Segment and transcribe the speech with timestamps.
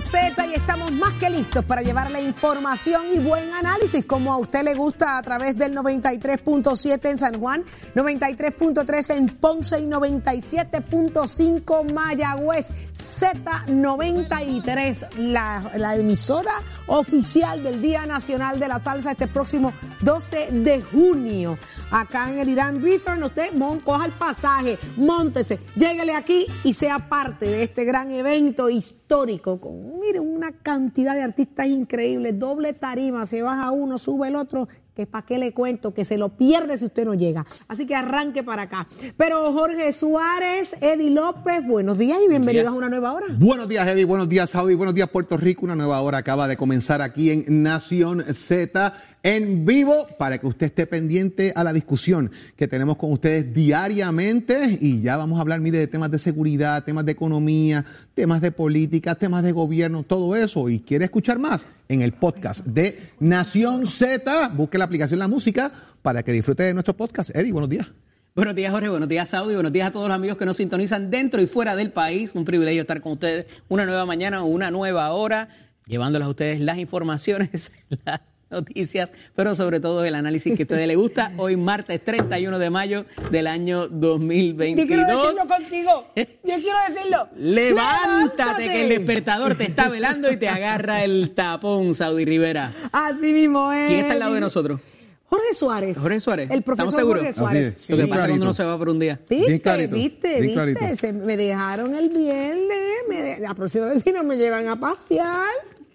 [0.00, 0.69] Z y estamos
[1.14, 5.56] que listos para llevarle información y buen análisis como a usted le gusta a través
[5.56, 16.62] del 93.7 en San Juan, 93.3 en Ponce y 97.5 Mayagüez, Z93, la, la emisora
[16.86, 19.72] oficial del Día Nacional de la Salsa este próximo
[20.02, 21.58] 12 de junio.
[21.90, 27.08] Acá en el Irán Bithorn, usted mon, coja el pasaje, móntese, lléguele aquí y sea
[27.08, 33.26] parte de este gran evento histórico con, miren, una cantidad de artistas increíbles, doble tarima,
[33.26, 36.76] se baja uno, sube el otro, que para qué le cuento, que se lo pierde
[36.78, 37.46] si usted no llega.
[37.68, 38.86] Así que arranque para acá.
[39.16, 43.26] Pero Jorge Suárez, Eddie López, buenos días y bienvenidos a una nueva hora.
[43.38, 45.64] Buenos días, Eddie, buenos días, Saudi, buenos días, Puerto Rico.
[45.64, 50.66] Una nueva hora acaba de comenzar aquí en Nación Z en vivo para que usted
[50.66, 55.60] esté pendiente a la discusión que tenemos con ustedes diariamente y ya vamos a hablar,
[55.60, 60.36] mire, de temas de seguridad, temas de economía, temas de política, temas de gobierno, todo
[60.36, 60.68] eso.
[60.68, 65.72] Y quiere escuchar más en el podcast de Nación Z, busque la aplicación La Música
[66.02, 67.34] para que disfrute de nuestro podcast.
[67.34, 67.86] Eddie, buenos días.
[68.34, 68.88] Buenos días, Jorge.
[68.88, 69.54] Buenos días, Saudi.
[69.54, 72.34] Buenos días a todos los amigos que nos sintonizan dentro y fuera del país.
[72.34, 75.48] Un privilegio estar con ustedes una nueva mañana, una nueva hora,
[75.86, 77.72] llevándoles a ustedes las informaciones,
[78.04, 81.32] las noticias, pero sobre todo el análisis que a ustedes les gusta.
[81.36, 84.76] Hoy, martes 31 de mayo del año 2022.
[84.76, 86.06] Yo quiero decirlo contigo.
[86.16, 87.28] Yo quiero decirlo.
[87.36, 92.72] Levántate, que el despertador te está velando y te agarra el tapón, Saudi Rivera.
[92.92, 93.88] Así mismo es.
[93.88, 94.80] ¿Quién está al lado de nosotros?
[95.26, 95.96] Jorge Suárez.
[95.96, 96.50] Jorge Suárez.
[96.50, 97.22] El profesor ¿Estamos seguros?
[97.22, 97.74] Jorge Suárez.
[97.76, 97.92] Sí.
[97.92, 99.20] Lo que pasa cuando uno se va por un día.
[99.28, 99.46] ¿Viste?
[99.46, 100.40] Bien clarito, ¿Viste?
[100.40, 100.96] bien ¿Viste?
[100.96, 102.78] Se- me dejaron el viernes.
[103.08, 105.46] Me de- la próxima vez si no me llevan a pasear.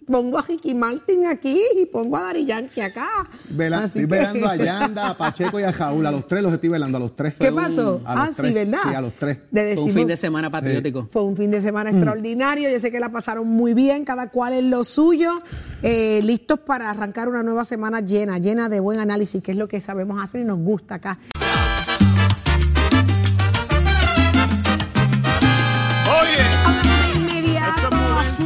[0.05, 3.07] Pongo a Ricky Martin aquí y pongo a Dari Yankee acá.
[3.49, 6.05] Vela- Así estoy que- velando a Yanda, a Pacheco y a Jaúl.
[6.05, 7.33] A los tres los estoy velando, a los tres.
[7.39, 8.01] ¿Qué pasó?
[8.05, 8.53] Ah, sí.
[8.53, 8.79] ¿verdad?
[8.87, 9.39] Sí, a los tres.
[9.51, 11.07] Fue un fin de semana patriótico.
[11.11, 11.95] Fue un fin de semana Mm.
[11.95, 12.69] extraordinario.
[12.69, 15.41] Yo sé que la pasaron muy bien, cada cual en lo suyo.
[15.81, 19.67] Eh, listos para arrancar una nueva semana llena, llena de buen análisis, que es lo
[19.67, 21.19] que sabemos hacer y nos gusta acá.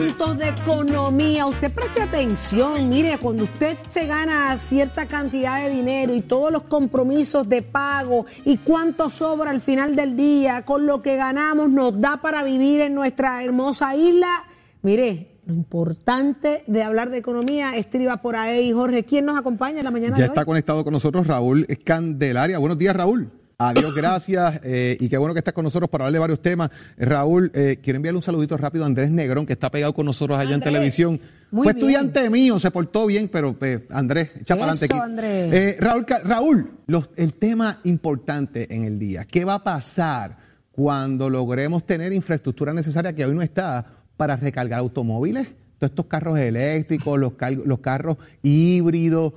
[0.09, 1.46] Asuntos de economía.
[1.46, 2.90] Usted preste atención.
[2.90, 8.25] Mire, cuando usted se gana cierta cantidad de dinero y todos los compromisos de pago
[8.44, 12.81] y cuánto sobra al final del día, con lo que ganamos nos da para vivir
[12.81, 14.46] en nuestra hermosa isla.
[14.81, 18.72] Mire, lo importante de hablar de economía estriba por ahí.
[18.72, 22.58] Jorge, ¿quién nos acompaña en la mañana Ya de está conectado con nosotros Raúl Candelaria.
[22.58, 23.30] Buenos días, Raúl.
[23.62, 24.62] Adiós, gracias.
[24.64, 26.70] eh, y qué bueno que estás con nosotros para hablar de varios temas.
[26.97, 30.38] Raúl, eh, quiero enviarle un saludito rápido a Andrés Negrón, que está pegado con nosotros
[30.40, 31.20] allá Andrés, en televisión.
[31.52, 31.86] muy Fue bien.
[31.86, 34.98] estudiante mío, se portó bien, pero eh, Andrés, echa para adelante aquí.
[34.98, 35.53] Andrés.
[35.53, 39.25] Eh, Raúl, Raúl los- el tema importante en el día.
[39.25, 40.38] ¿Qué va a pasar
[40.72, 45.50] cuando logremos tener infraestructura necesaria que hoy no está para recargar automóviles?
[45.80, 49.34] Todos estos carros eléctricos, los, car- los carros híbridos.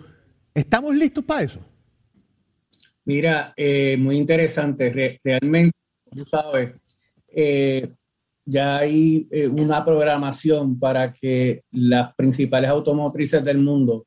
[0.55, 1.59] ¿Estamos listos para eso?
[3.05, 4.91] Mira, eh, muy interesante.
[4.91, 5.77] Re- realmente,
[6.15, 6.75] tú sabes,
[7.29, 7.89] eh,
[8.45, 14.07] ya hay eh, una programación para que las principales automotrices del mundo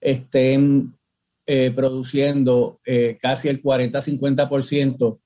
[0.00, 0.94] estén
[1.76, 2.80] produciendo
[3.20, 5.18] casi el 40-50%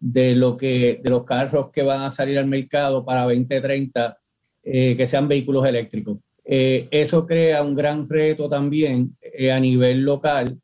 [0.00, 4.18] de lo que de los carros que van a salir al mercado para 2030
[4.62, 6.20] eh, que sean vehículos eléctricos.
[6.42, 9.14] Eso crea un gran reto también
[9.52, 10.58] a nivel local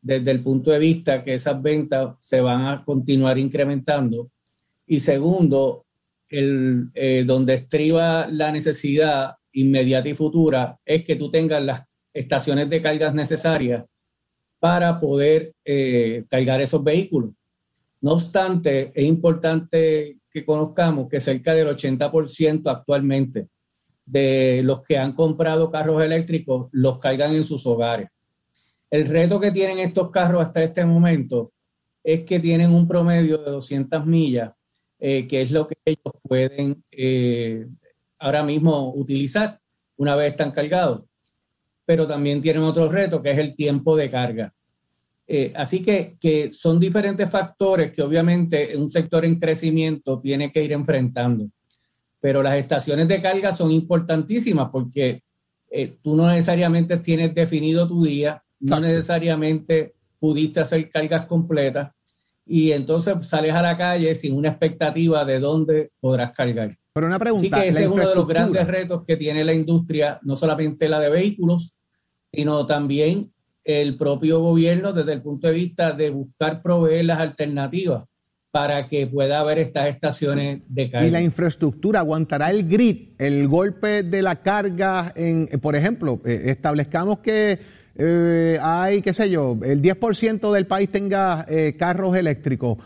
[0.00, 4.30] desde el punto de vista que esas ventas se van a continuar incrementando.
[4.86, 5.86] Y segundo,
[6.28, 12.70] el, eh, donde estriba la necesidad inmediata y futura es que tú tengas las estaciones
[12.70, 13.84] de cargas necesarias
[14.58, 17.32] para poder eh, cargar esos vehículos.
[18.00, 23.48] No obstante, es importante que conozcamos que cerca del 80% actualmente
[24.06, 28.08] de los que han comprado carros eléctricos los cargan en sus hogares.
[28.90, 31.52] El reto que tienen estos carros hasta este momento
[32.02, 34.50] es que tienen un promedio de 200 millas,
[34.98, 37.66] eh, que es lo que ellos pueden eh,
[38.18, 39.60] ahora mismo utilizar
[39.96, 41.02] una vez están cargados.
[41.84, 44.52] Pero también tienen otro reto que es el tiempo de carga.
[45.26, 50.72] Eh, así que, son diferentes factores que obviamente un sector en crecimiento tiene que ir
[50.72, 51.48] enfrentando.
[52.18, 55.22] Pero las estaciones de carga son importantísimas porque
[56.02, 61.90] tú no necesariamente tienes definido tu día, no necesariamente pudiste hacer cargas completas
[62.46, 66.76] y entonces sales a la calle sin una expectativa de dónde podrás cargar.
[66.92, 67.56] Pero una pregunta.
[67.56, 70.88] Así que ese es uno de los grandes retos que tiene la industria, no solamente
[70.88, 71.78] la de vehículos,
[72.32, 73.32] sino también
[73.64, 78.04] el propio gobierno desde el punto de vista de buscar proveer las alternativas
[78.50, 81.06] para que pueda haber estas estaciones de carga.
[81.06, 86.42] Y la infraestructura aguantará el grid, el golpe de la carga, en, por ejemplo, eh,
[86.46, 87.60] establezcamos que
[87.96, 92.78] eh, hay, qué sé yo, el 10% del país tenga eh, carros eléctricos.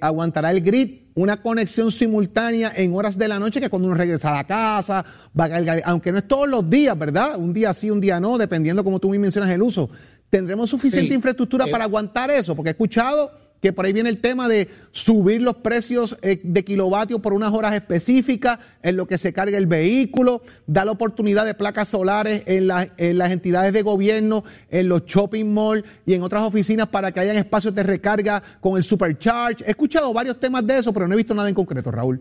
[0.00, 4.30] aguantará el grid una conexión simultánea en horas de la noche que cuando uno regresa
[4.30, 5.04] a la casa,
[5.38, 7.36] va a cargar, aunque no es todos los días, ¿verdad?
[7.36, 9.90] Un día sí, un día no, dependiendo como tú me mencionas el uso.
[10.30, 12.54] ¿Tendremos suficiente infraestructura para aguantar eso?
[12.54, 16.64] Porque he escuchado que por ahí viene el tema de subir los precios eh, de
[16.64, 21.44] kilovatios por unas horas específicas en lo que se carga el vehículo, dar la oportunidad
[21.44, 26.42] de placas solares en, las entidades de gobierno, en los shopping malls y en otras
[26.42, 29.64] oficinas para que hayan espacios de recarga con el supercharge.
[29.64, 32.20] He escuchado varios temas de eso, pero no he visto nada en concreto, Raúl.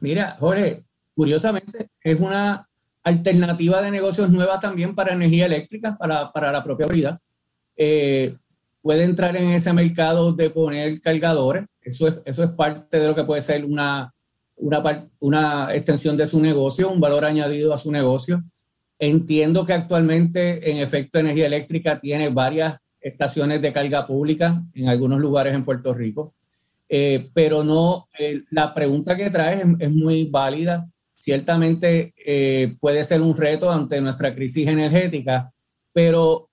[0.00, 2.68] Mira, Jorge, curiosamente es una
[3.02, 7.20] alternativa de negocios nueva también para energía eléctrica, para, para la propia vida.
[8.84, 11.64] Puede entrar en ese mercado de poner cargadores.
[11.80, 14.12] Eso es, eso es parte de lo que puede ser una,
[14.56, 18.44] una, una extensión de su negocio, un valor añadido a su negocio.
[18.98, 25.18] Entiendo que actualmente, en efecto, energía eléctrica tiene varias estaciones de carga pública en algunos
[25.18, 26.34] lugares en Puerto Rico,
[26.86, 30.86] eh, pero no, eh, la pregunta que traes es, muy válida.
[31.16, 35.50] Ciertamente eh, puede ser un reto ante nuestra crisis energética,
[35.90, 36.50] pero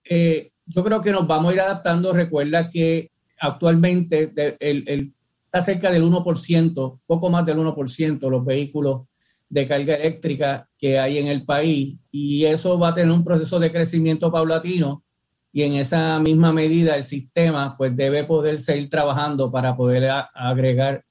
[0.65, 2.13] yo creo que nos vamos a ir adaptando.
[2.13, 9.01] Recuerda que actualmente está cerca del 1%, poco más del 1% los vehículos
[9.49, 13.59] de carga eléctrica que hay en el país y eso va a tener un proceso
[13.59, 15.03] de crecimiento paulatino
[15.51, 21.03] y en esa misma medida el sistema pues debe poder seguir trabajando para poder agregar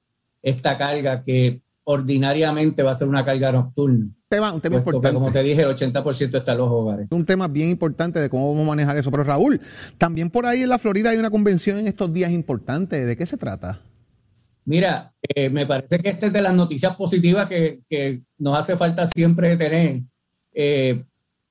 [0.42, 1.60] esta carga que
[1.90, 5.12] ordinariamente va a ser una carga nocturna un tema importante.
[5.12, 7.08] Como te dije, el 80% está en los hogares.
[7.10, 9.10] Un tema bien importante de cómo vamos a manejar eso.
[9.10, 9.60] Pero Raúl,
[9.98, 13.04] también por ahí en la Florida hay una convención en estos días importante.
[13.04, 13.80] ¿De qué se trata?
[14.64, 19.08] Mira, eh, me parece que esta es de las noticias positivas que, nos hace falta
[19.14, 20.02] siempre tener.
[20.52, 21.02] Eh,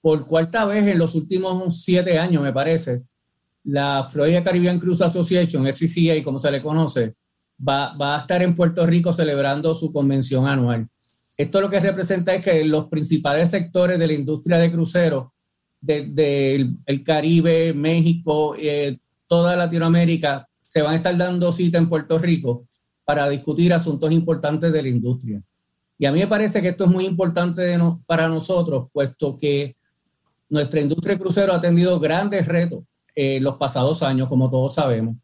[0.01, 3.03] por cuarta vez en los últimos siete años, me parece,
[3.65, 7.15] la Florida Caribbean Cruise Association, FCCA, como se le conoce,
[7.67, 10.87] va, va a estar en Puerto Rico celebrando su convención anual.
[11.37, 15.27] Esto lo que representa es que los principales sectores de la industria de cruceros,
[15.79, 22.19] del el Caribe, México, eh, toda Latinoamérica, se van a estar dando cita en Puerto
[22.19, 22.67] Rico
[23.05, 25.41] para discutir asuntos importantes de la industria.
[25.97, 29.75] Y a mí me parece que esto es muy importante para nosotros, puesto que
[30.49, 32.83] nuestra industria de cruceros ha tenido grandes retos
[33.15, 35.15] en los pasados años, como todos sabemos.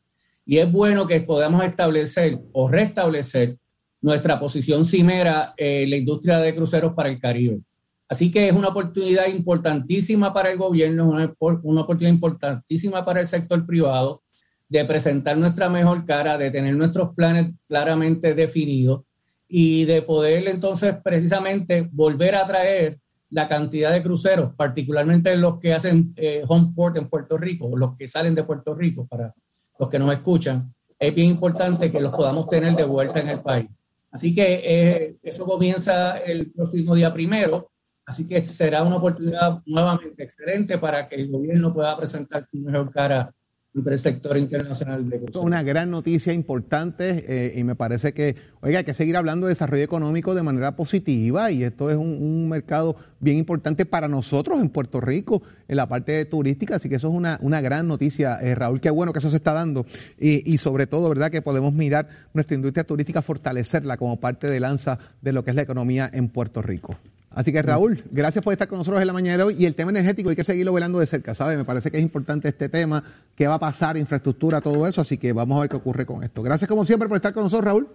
[0.45, 3.57] Y es bueno que podamos establecer o restablecer
[4.01, 7.61] nuestra posición cimera en la industria de cruceros para el Caribe.
[8.07, 11.33] Así que es una oportunidad importantísima para el gobierno, una,
[11.63, 14.21] una oportunidad importantísima para el sector privado
[14.69, 19.01] de presentar nuestra mejor cara, de tener nuestros planes claramente definidos
[19.47, 22.99] y de poder entonces precisamente volver a traer
[23.29, 27.95] la cantidad de cruceros, particularmente los que hacen eh, home port en Puerto Rico, los
[27.97, 29.33] que salen de Puerto Rico, para
[29.77, 33.41] los que nos escuchan, es bien importante que los podamos tener de vuelta en el
[33.41, 33.67] país.
[34.11, 37.71] Así que eh, eso comienza el próximo día primero.
[38.05, 42.91] Así que será una oportunidad nuevamente excelente para que el gobierno pueda presentar su mejor
[42.91, 43.33] cara
[43.75, 48.79] entre sector internacional de Es una gran noticia importante eh, y me parece que, oiga,
[48.79, 52.95] hay que seguir hablando de desarrollo económico de manera positiva y esto es un, mercado
[53.19, 57.13] bien importante para nosotros en Puerto Rico, en la parte turística, así que eso es
[57.13, 59.85] una, una gran noticia, eh, Raúl, qué bueno que eso se está dando
[60.19, 64.59] y, y, sobre todo, ¿verdad?, que podemos mirar nuestra industria turística, fortalecerla como parte de
[64.59, 66.97] lanza de lo que es la economía en Puerto Rico.
[67.35, 69.55] Así que Raúl, gracias por estar con nosotros en la mañana de hoy.
[69.59, 71.57] Y el tema energético hay que seguirlo velando de cerca, ¿sabes?
[71.57, 73.03] Me parece que es importante este tema,
[73.35, 75.01] qué va a pasar, infraestructura, todo eso.
[75.01, 76.41] Así que vamos a ver qué ocurre con esto.
[76.41, 77.89] Gracias como siempre por estar con nosotros, Raúl.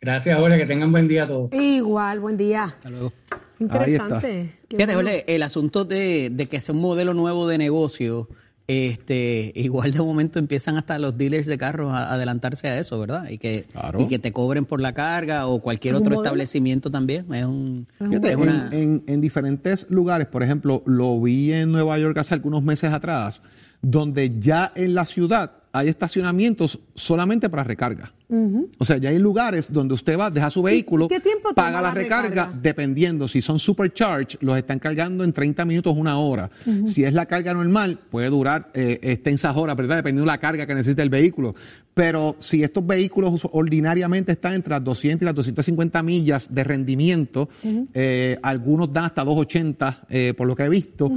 [0.00, 1.52] Gracias, Jorge, que tengan buen día a todos.
[1.52, 2.64] Igual, buen día.
[2.64, 3.12] Hasta luego.
[3.58, 4.52] Interesante.
[4.70, 8.28] Fíjate, el asunto de, de que es un modelo nuevo de negocio
[8.72, 13.28] este, igual de momento empiezan hasta los dealers de carros a adelantarse a eso, ¿verdad?
[13.28, 13.66] Y que,
[13.98, 17.32] y que te cobren por la carga o cualquier otro establecimiento también.
[17.34, 22.62] Es un, en, en, diferentes lugares, por ejemplo, lo vi en Nueva York hace algunos
[22.62, 23.40] meses atrás,
[23.80, 28.12] donde ya en la ciudad hay estacionamientos solamente para recarga.
[28.78, 31.06] O sea, ya hay lugares donde usted va, deja su vehículo,
[31.54, 33.28] paga la, recarga, dependiendo.
[33.28, 36.50] Si son supercharge, los están cargando en 30 minutos, una hora.
[36.86, 39.96] Si es la carga normal, puede durar eh, extensas horas, ¿verdad?
[39.96, 41.54] Dependiendo de la carga que necesita el vehículo.
[41.92, 47.50] Pero si estos vehículos ordinariamente están entre las 200 y las 250 millas de rendimiento,
[47.92, 51.10] eh, algunos dan hasta 280, eh, por lo que he visto.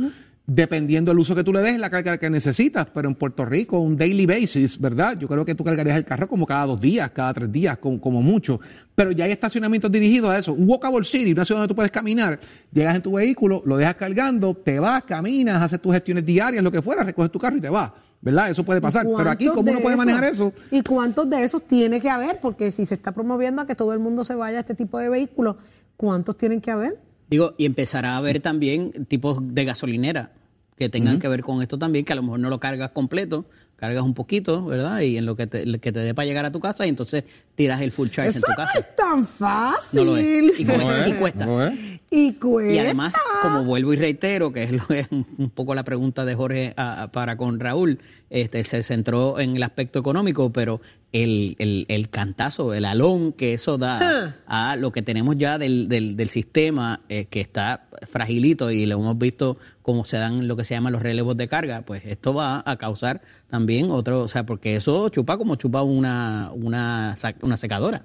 [0.47, 2.87] Dependiendo del uso que tú le des, la carga que necesitas.
[2.93, 5.17] Pero en Puerto Rico, un daily basis, ¿verdad?
[5.17, 7.99] Yo creo que tú cargarías el carro como cada dos días, cada tres días, como,
[7.99, 8.59] como mucho.
[8.93, 10.53] Pero ya hay estacionamientos dirigidos a eso.
[10.53, 12.39] Un walkable city, una ciudad donde tú puedes caminar,
[12.71, 16.71] llegas en tu vehículo, lo dejas cargando, te vas, caminas, haces tus gestiones diarias, lo
[16.71, 17.91] que fuera, recoges tu carro y te vas.
[18.21, 18.49] ¿Verdad?
[18.49, 19.05] Eso puede pasar.
[19.05, 20.51] Pero aquí, ¿cómo uno puede manejar eso?
[20.71, 22.39] ¿Y cuántos de esos tiene que haber?
[22.39, 24.97] Porque si se está promoviendo a que todo el mundo se vaya a este tipo
[24.97, 25.57] de vehículos,
[25.95, 26.97] ¿cuántos tienen que haber?
[27.29, 30.31] Digo, y empezará a haber también tipos de gasolinera
[30.77, 33.45] que tengan que ver con esto también, que a lo mejor no lo cargas completo,
[33.77, 34.99] cargas un poquito, ¿verdad?
[34.99, 37.23] Y en lo que te, que te dé para llegar a tu casa y entonces
[37.55, 38.71] tiras el full charge Eso en tu casa.
[38.75, 39.99] no es tan fácil.
[39.99, 40.59] No lo es.
[40.59, 41.45] Y, No cuesta, es, y cuesta.
[41.45, 41.73] no es.
[42.17, 42.73] Y cuesta.
[42.73, 46.33] Y además, como vuelvo y reitero, que es, lo, es un poco la pregunta de
[46.35, 50.79] Jorge a- a- para con Raúl, este, se centró en el aspecto económico, pero
[51.11, 55.87] el, el, el cantazo, el alón que eso da a lo que tenemos ya del,
[55.89, 60.55] del, del sistema eh, que está fragilito y lo hemos visto cómo se dan lo
[60.55, 64.27] que se llaman los relevos de carga, pues esto va a causar también otro, o
[64.27, 68.03] sea, porque eso chupa como chupa una, una, una secadora.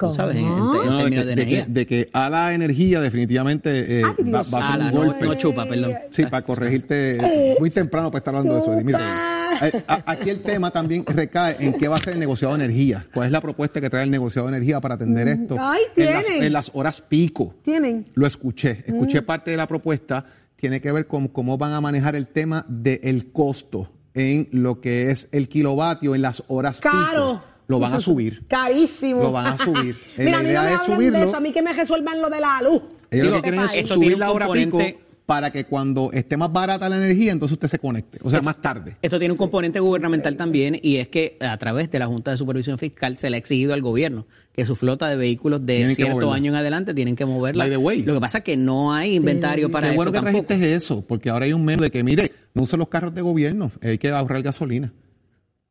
[0.00, 0.14] ¿Tú ¿Cómo?
[0.14, 0.36] sabes?
[0.36, 1.66] En, en- No, de, términos que, de de que- energía.
[1.68, 5.26] de que a la energía definitivamente eh, Ay, va, a ser un no, golpe.
[5.26, 5.94] no chupa, perdón.
[6.10, 8.84] Sí, para corregirte muy temprano para estar hablando de eso, Eddie.
[8.84, 12.64] Mira, eh, aquí el tema también recae en qué va a ser el negociado de
[12.64, 13.06] energía.
[13.12, 15.56] ¿Cuál es la propuesta que trae el negociado de energía para atender esto?
[15.60, 16.44] Ay, en, las, tienen.
[16.44, 17.54] en las horas pico.
[17.62, 18.06] Tienen.
[18.14, 18.82] Lo escuché.
[18.86, 20.24] Escuché parte de la propuesta.
[20.56, 25.10] Tiene que ver con cómo van a manejar el tema del costo en lo que
[25.10, 26.94] es el kilovatio en las horas Caro.
[27.34, 27.42] pico.
[27.70, 28.42] Lo van a subir.
[28.48, 29.22] Carísimo.
[29.22, 29.96] Lo van a subir.
[30.18, 31.18] Eh, Mira, la a mí no idea me es hablen subirlo.
[31.18, 32.82] de eso, a mí que me resuelvan lo de la luz.
[33.10, 34.78] Ellos lo que quieren es subir la hora pico
[35.26, 38.18] para que cuando esté más barata la energía, entonces usted se conecte.
[38.24, 38.96] O sea, más tarde.
[39.00, 42.36] Esto tiene un componente gubernamental también y es que a través de la Junta de
[42.36, 45.94] Supervisión Fiscal se le ha exigido al gobierno que su flota de vehículos de Tienen
[45.94, 47.62] cierto año en adelante tienen que moverla.
[47.62, 48.02] By the way.
[48.02, 50.44] Lo que pasa es que no hay inventario para Qué eso bueno que tampoco.
[50.46, 53.22] trajiste eso, porque ahora hay un meme de que, mire, no usen los carros de
[53.22, 54.92] gobierno, hay que ahorrar gasolina.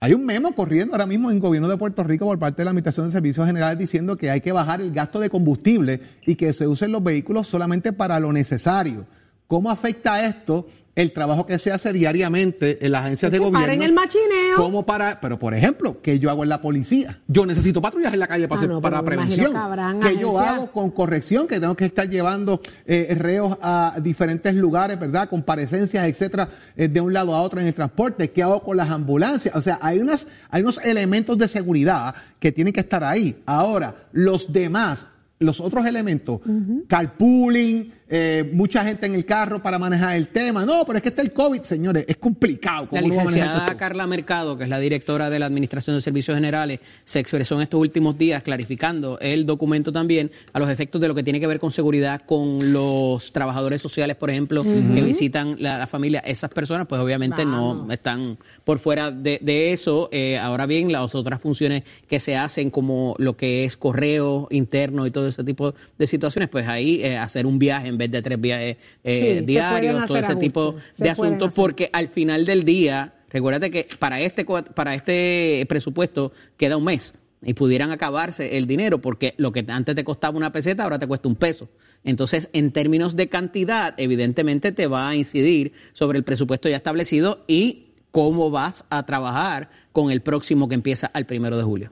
[0.02, 2.64] Hay un memo corriendo ahora mismo en el gobierno de Puerto Rico por parte de
[2.64, 6.36] la Administración de Servicios Generales diciendo que hay que bajar el gasto de combustible y
[6.36, 9.06] que se usen los vehículos solamente para lo necesario.
[9.46, 13.60] ¿Cómo afecta esto el trabajo que se hace diariamente en las agencias de gobierno?
[13.60, 14.56] paren el machineo.
[14.58, 17.20] ¿Cómo para, pero por ejemplo, que yo hago en la policía?
[17.28, 19.54] Yo necesito patrullas en la calle para, Ah, hacer- para prevención.
[20.02, 25.00] que yo hago con corrección, que tengo que estar llevando eh, reos a diferentes lugares,
[25.00, 25.30] ¿verdad?
[25.30, 28.32] Comparecencias, etcétera, eh, de un lado a otro en el transporte.
[28.32, 29.56] ¿Qué hago con las ambulancias?
[29.56, 33.42] O sea, hay, unas, hay unos elementos de seguridad que tienen que estar ahí.
[33.46, 35.08] Ahora, los demás,
[35.40, 36.42] los otros elementos,
[36.88, 40.66] carpooling, eh, mucha gente en el carro para manejar el tema.
[40.66, 42.88] No, pero es que está el COVID, señores, es complicado.
[42.92, 43.78] La ¿Cómo uno va a manejar licenciada?
[43.78, 47.62] Carla Mercado, que es la directora de la Administración de Servicios Generales, se expresó en
[47.62, 51.48] estos últimos días clarificando el documento también a los efectos de lo que tiene que
[51.48, 56.20] ver con seguridad con los trabajadores sociales, por ejemplo, que visitan la, la familia.
[56.20, 60.10] Esas personas, pues obviamente no están por fuera de, de eso.
[60.12, 65.06] Eh, ahora bien, las otras funciones que se hacen, como lo que es correo interno
[65.06, 68.24] y todo ese tipo de situaciones, pues ahí eh, hacer un viaje en vez de
[68.24, 72.64] tres viajes eh, Sí, diarios, todo ese tipo se de asuntos, porque al final del
[72.64, 77.14] día, recuérdate que para este, para este presupuesto queda un mes
[77.44, 81.08] y pudieran acabarse el dinero, porque lo que antes te costaba una peseta ahora te
[81.08, 81.70] cuesta un peso.
[82.04, 87.44] Entonces, en términos de cantidad, evidentemente te va a incidir sobre el presupuesto ya establecido
[87.48, 91.92] y cómo vas a trabajar con el próximo que empieza al primero de julio.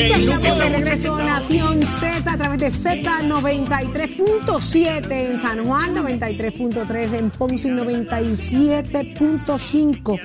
[0.00, 7.28] Estamos de regreso a Nación Z a través de Z93.7 en San Juan, 93.3 en
[7.30, 10.20] Ponce y 97.5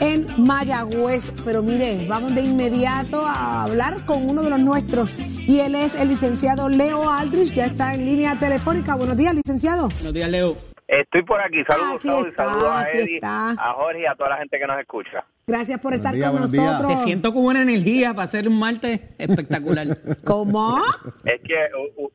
[0.00, 1.32] en Mayagüez.
[1.44, 5.94] Pero mire, vamos de inmediato a hablar con uno de los nuestros y él es
[5.94, 8.96] el licenciado Leo Aldrich, ya está en línea telefónica.
[8.96, 9.90] Buenos días, licenciado.
[9.90, 10.56] Buenos días, Leo.
[10.88, 11.58] Estoy por aquí.
[11.68, 13.50] Saludos, Aquí está, saludos a aquí Eddie, está.
[13.50, 15.24] a Jorge y a toda la gente que nos escucha.
[15.50, 16.64] Gracias por estar días, con días.
[16.64, 16.96] nosotros.
[16.98, 19.86] Te siento con buena energía para hacer un martes espectacular.
[20.24, 20.78] ¿Cómo?
[21.24, 21.54] Es que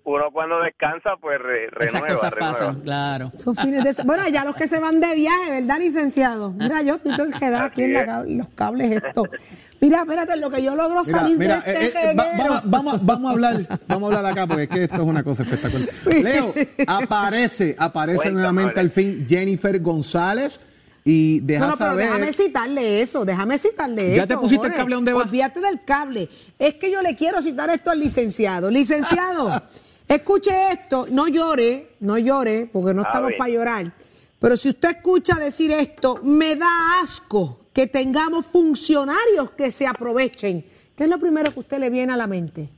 [0.04, 2.54] uno cuando descansa, pues re- Esas renueva, cosas renueva.
[2.58, 3.32] pasan, claro.
[3.36, 6.52] Son fines de Bueno, ya los que se van de viaje, ¿verdad, licenciado?
[6.52, 9.24] Mira, yo estoy todo enredada aquí en la cab- los cables esto.
[9.82, 12.62] Mira, espérate, lo que yo logro Mira, salir mira, de eh, este eh, va- reguero.
[12.64, 15.24] vamos, vamos, vamos a hablar, vamos a hablar acá porque es que esto es una
[15.24, 15.90] cosa espectacular.
[16.24, 16.54] Leo,
[16.88, 20.60] aparece, aparece Cuéntame, nuevamente al fin Jennifer González.
[21.08, 22.06] Y deja No, no, pero saber.
[22.08, 24.18] déjame citarle eso, déjame citarle eso.
[24.18, 25.22] Ya te pusiste el cable donde va.
[25.22, 26.28] Olvídate del cable.
[26.58, 28.72] Es que yo le quiero citar esto al licenciado.
[28.72, 29.62] Licenciado,
[30.08, 33.92] escuche esto, no llore, no llore, porque no A estamos para llorar.
[34.40, 40.66] Pero si usted escucha decir esto, me da asco que tengamos funcionarios que se aprovechen.
[40.98, 42.70] ¿Qué es lo primero que a usted le viene a la mente?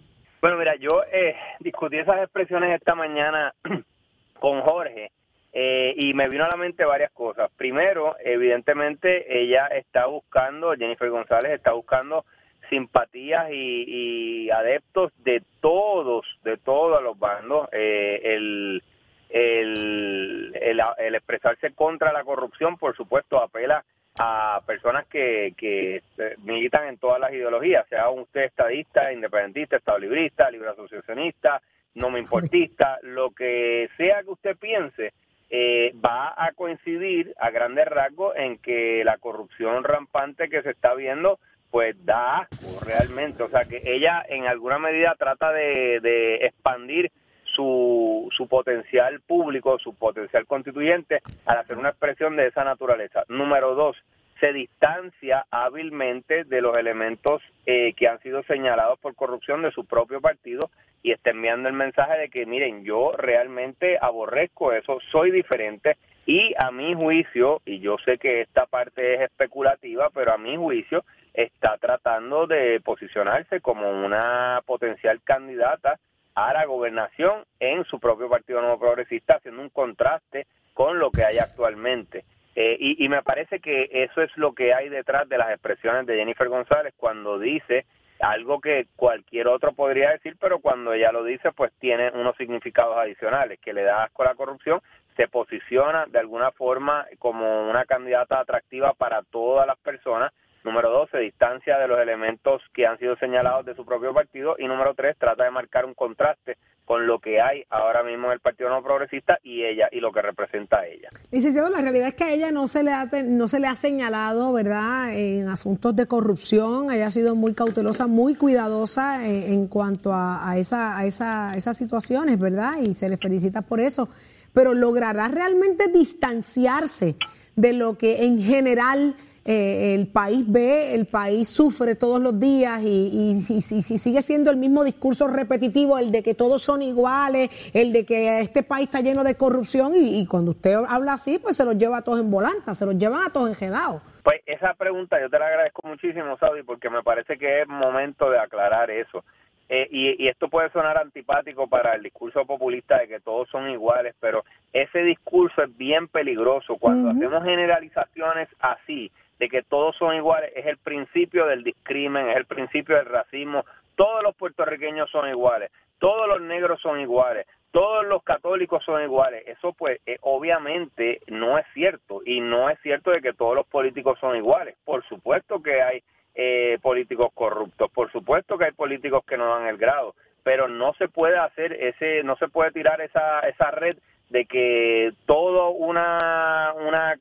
[0.41, 3.53] Bueno, mira, yo eh, discutí esas expresiones esta mañana
[4.39, 5.11] con Jorge
[5.59, 7.49] eh, y me vino a la mente varias cosas.
[7.57, 12.25] Primero, evidentemente, ella está buscando, Jennifer González está buscando
[12.69, 17.69] simpatías y, y adeptos de todos, de todos los bandos.
[17.71, 18.83] Eh, el,
[19.29, 23.83] el, el, el expresarse contra la corrupción, por supuesto, apela
[24.19, 29.97] a personas que, que eh, militan en todas las ideologías, sea usted estadista, independentista, estado
[29.97, 31.63] librista, libre asociacionista,
[31.95, 35.13] no me importista, lo que sea que usted piense,
[35.49, 40.93] eh, va a coincidir a grandes rasgos en que la corrupción rampante que se está
[40.93, 41.39] viendo
[41.71, 47.11] pues da asco realmente, o sea que ella en alguna medida trata de, de expandir
[47.43, 53.23] su, su potencial público, su potencial constituyente al hacer una expresión de esa naturaleza.
[53.27, 53.97] Número dos,
[54.39, 59.85] se distancia hábilmente de los elementos eh, que han sido señalados por corrupción de su
[59.85, 60.69] propio partido
[61.03, 66.53] y está enviando el mensaje de que miren, yo realmente aborrezco eso, soy diferente y
[66.57, 71.05] a mi juicio, y yo sé que esta parte es especulativa, pero a mi juicio
[71.33, 75.97] está tratando de posicionarse como una potencial candidata
[76.35, 81.23] a la gobernación en su propio Partido Nuevo Progresista, haciendo un contraste con lo que
[81.23, 82.25] hay actualmente.
[82.59, 86.07] Eh, y, y me parece que eso es lo que hay detrás de las expresiones
[86.07, 87.85] de Jennifer González cuando dice
[88.19, 92.97] algo que cualquier otro podría decir, pero cuando ella lo dice, pues tiene unos significados
[92.97, 94.81] adicionales, que le da asco a la corrupción,
[95.15, 100.33] se posiciona de alguna forma como una candidata atractiva para todas las personas.
[100.63, 104.55] Número dos, se distancia de los elementos que han sido señalados de su propio partido.
[104.59, 108.33] Y número tres, trata de marcar un contraste con lo que hay ahora mismo en
[108.33, 111.09] el Partido No Progresista y ella y lo que representa a ella.
[111.31, 113.75] Licenciado, la realidad es que a ella no se le ha, no se le ha
[113.75, 116.89] señalado, ¿verdad?, en asuntos de corrupción.
[116.89, 121.57] Ella ha sido muy cautelosa, muy cuidadosa en, en cuanto a, a esa, a esa,
[121.57, 122.77] esas situaciones, ¿verdad?
[122.81, 124.07] Y se le felicita por eso.
[124.53, 127.17] Pero logrará realmente distanciarse
[127.57, 129.15] de lo que en general
[129.47, 134.51] eh, el país ve, el país sufre todos los días y, y si sigue siendo
[134.51, 138.87] el mismo discurso repetitivo, el de que todos son iguales, el de que este país
[138.87, 142.01] está lleno de corrupción y, y cuando usted habla así, pues se los lleva a
[142.01, 144.01] todos en volanta, se los llevan a todos enjedados.
[144.21, 148.29] Pues esa pregunta yo te la agradezco muchísimo, Saudi, porque me parece que es momento
[148.29, 149.23] de aclarar eso.
[149.69, 153.69] Eh, y, y esto puede sonar antipático para el discurso populista de que todos son
[153.69, 156.77] iguales, pero ese discurso es bien peligroso.
[156.77, 162.37] Cuando hacemos generalizaciones así, de que todos son iguales, es el principio del discrimen, es
[162.37, 163.65] el principio del racismo.
[163.95, 169.43] Todos los puertorriqueños son iguales, todos los negros son iguales, todos los católicos son iguales.
[169.47, 173.67] Eso pues eh, obviamente no es cierto y no es cierto de que todos los
[173.67, 174.75] políticos son iguales.
[174.85, 176.03] Por supuesto que hay
[176.35, 180.93] eh, políticos corruptos, por supuesto que hay políticos que no dan el grado, pero no
[180.93, 183.97] se puede hacer ese, no se puede tirar esa esa red
[184.29, 187.15] de que todo una una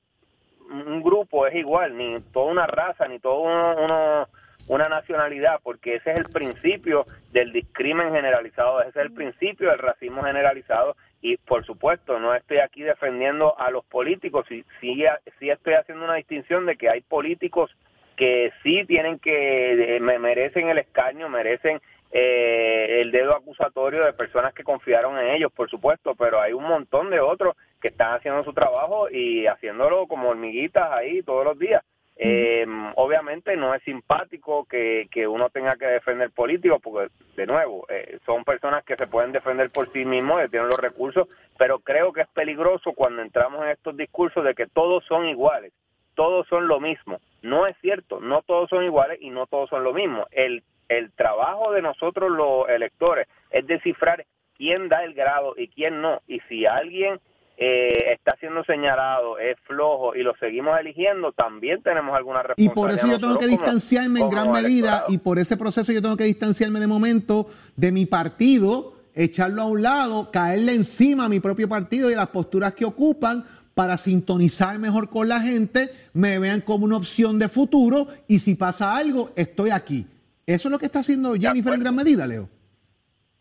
[0.71, 4.29] un grupo es igual, ni toda una raza, ni todo uno, uno-
[4.69, 9.79] una nacionalidad, porque ese es el principio del discrimen generalizado, ese es el principio del
[9.79, 15.05] racismo generalizado y por supuesto no estoy aquí defendiendo a los políticos, sí, sí,
[15.39, 17.71] sí estoy haciendo una distinción de que hay políticos
[18.17, 21.81] que sí tienen que, eh, me- merecen el escaño, merecen
[22.13, 26.65] eh, el dedo acusatorio de personas que confiaron en ellos, por supuesto, pero hay un
[26.65, 31.59] montón de otros que están haciendo su trabajo y haciéndolo como hormiguitas ahí todos los
[31.59, 31.83] días.
[32.19, 37.87] Eh, obviamente no es simpático que, que uno tenga que defender políticos, porque de nuevo,
[37.91, 41.79] eh, son personas que se pueden defender por sí mismos, que tienen los recursos, pero
[41.81, 45.75] creo que es peligroso cuando entramos en estos discursos de que todos son iguales,
[46.15, 47.21] todos son lo mismo.
[47.43, 50.27] No es cierto, no todos son iguales y no todos son lo mismo.
[50.31, 54.25] El, el trabajo de nosotros los electores es descifrar
[54.57, 56.23] quién da el grado y quién no.
[56.27, 57.21] Y si alguien
[57.59, 62.75] eh, está siendo señalado, es flojo y lo seguimos eligiendo, también tenemos alguna Y responsabilidad.
[62.75, 65.13] por eso yo tengo que como- distanciarme en gran medida electorado.
[65.13, 69.67] y por ese proceso yo tengo que distanciarme de momento de mi partido, echarlo a
[69.67, 74.79] un lado, caerle encima a mi propio partido y las posturas que ocupan para sintonizar
[74.79, 79.31] mejor con la gente, me vean como una opción de futuro y si pasa algo,
[79.37, 80.07] estoy aquí.
[80.47, 82.49] Eso es lo que está haciendo Jennifer en gran medida, Leo.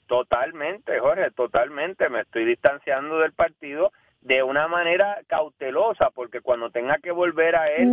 [0.08, 2.10] Totalmente, Jorge, totalmente.
[2.10, 3.92] Me estoy distanciando del partido
[4.26, 7.88] de una manera cautelosa, porque cuando tenga que volver a él,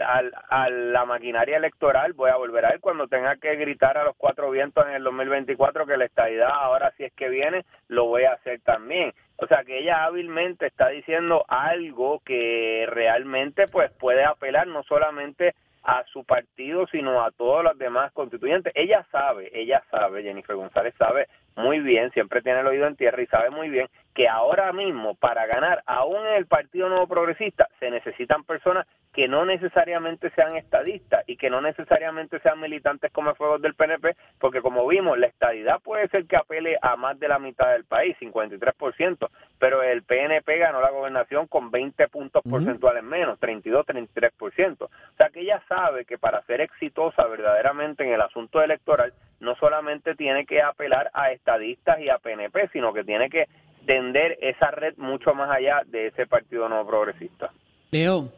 [0.00, 2.80] al- a la maquinaria electoral, voy a volver a él.
[2.80, 6.92] Cuando tenga que gritar a los cuatro vientos en el 2024 que la estadidad ahora
[6.96, 9.12] si es que viene, lo voy a hacer también.
[9.36, 15.54] O sea que ella hábilmente está diciendo algo que realmente pues puede apelar no solamente
[15.84, 18.72] a su partido, sino a todos los demás constituyentes.
[18.74, 23.20] Ella sabe, ella sabe, Jennifer González sabe muy bien, siempre tiene el oído en tierra
[23.20, 27.68] y sabe muy bien que ahora mismo para ganar, aún en el Partido Nuevo Progresista,
[27.78, 33.34] se necesitan personas que no necesariamente sean estadistas y que no necesariamente sean militantes como
[33.34, 37.28] fuegos del PNP, porque como vimos, la estadidad puede ser que apele a más de
[37.28, 43.02] la mitad del país, 53%, pero el PNP ganó la gobernación con 20 puntos porcentuales
[43.02, 44.82] menos, 32, 33%.
[44.82, 49.54] O sea que ella sabe que para ser exitosa verdaderamente en el asunto electoral, no
[49.56, 53.46] solamente tiene que apelar a estadistas y a PNP, sino que tiene que
[53.86, 57.50] tender esa red mucho más allá de ese Partido Nuevo Progresista.
[57.90, 58.30] Leo,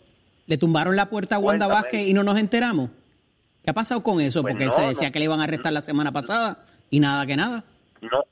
[0.46, 1.82] le tumbaron la puerta a Wanda Cuéntame.
[1.82, 2.90] Vázquez y no nos enteramos.
[3.64, 4.42] ¿Qué ha pasado con eso?
[4.42, 5.12] Pues Porque no, se decía no.
[5.12, 7.64] que le iban a arrestar la semana pasada y nada que nada.
[8.00, 8.22] No,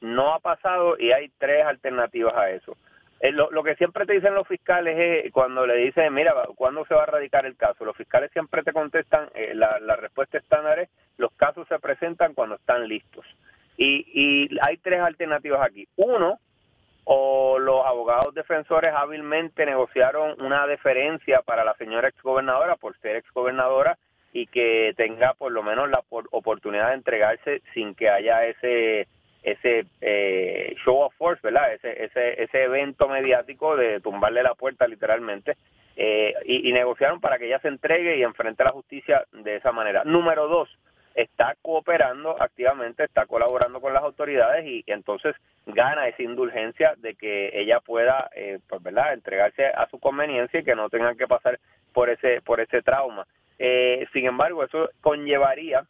[0.00, 2.76] no ha pasado y hay tres alternativas a eso.
[3.20, 6.84] Eh, lo, lo que siempre te dicen los fiscales es cuando le dicen, mira, ¿cuándo
[6.84, 7.84] se va a radicar el caso?
[7.84, 12.34] Los fiscales siempre te contestan, eh, la, la respuesta estándar es, los casos se presentan
[12.34, 13.24] cuando están listos.
[13.76, 15.86] Y, y hay tres alternativas aquí.
[15.96, 16.38] Uno,
[17.04, 23.96] o los abogados defensores hábilmente negociaron una deferencia para la señora exgobernadora por ser exgobernadora
[24.32, 29.06] y que tenga por lo menos la por- oportunidad de entregarse sin que haya ese
[29.44, 31.72] ese eh, show of force, ¿verdad?
[31.74, 35.56] Ese, ese, ese evento mediático de tumbarle la puerta literalmente
[35.94, 39.54] eh, y, y negociaron para que ella se entregue y enfrente a la justicia de
[39.54, 40.02] esa manera.
[40.04, 40.68] Número dos,
[41.16, 47.50] está cooperando activamente, está colaborando con las autoridades y, entonces gana esa indulgencia de que
[47.58, 51.58] ella pueda, eh, pues, ¿verdad?, entregarse a su conveniencia y que no tengan que pasar
[51.92, 53.26] por ese por ese trauma.
[53.58, 55.84] Eh, sin embargo, eso conllevaría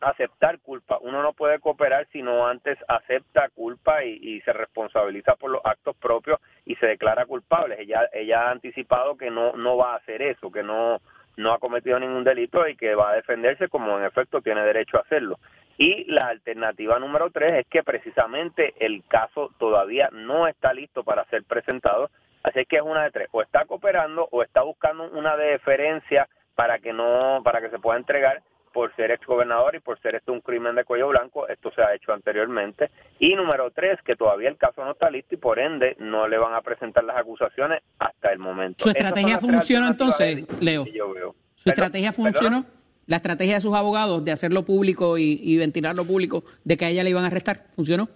[0.00, 0.98] aceptar culpa.
[1.00, 5.60] Uno no puede cooperar si no antes acepta culpa y, y se responsabiliza por los
[5.64, 7.80] actos propios y se declara culpable.
[7.80, 11.00] Ella, ella ha anticipado que no, no va a hacer eso, que no,
[11.36, 14.98] no ha cometido ningún delito y que va a defenderse como en efecto tiene derecho
[14.98, 15.38] a hacerlo.
[15.78, 21.24] Y la alternativa número tres es que precisamente el caso todavía no está listo para
[21.26, 22.10] ser presentado,
[22.42, 26.78] así que es una de tres, o está cooperando o está buscando una deferencia para
[26.78, 30.40] que no, para que se pueda entregar por ser exgobernador y por ser esto un
[30.40, 32.90] crimen de cuello blanco, esto se ha hecho anteriormente.
[33.18, 36.38] Y número tres, que todavía el caso no está listo y por ende no le
[36.38, 38.82] van a presentar las acusaciones hasta el momento.
[38.82, 40.84] ¿Su estrategia funcionó entonces, Leo?
[40.86, 41.34] yo veo.
[41.54, 42.64] ¿Su Perdón, estrategia funcionó?
[43.06, 46.88] ¿La estrategia de sus abogados de hacerlo público y, y ventilarlo público de que a
[46.88, 47.64] ella le iban a arrestar?
[47.76, 48.08] ¿Funcionó?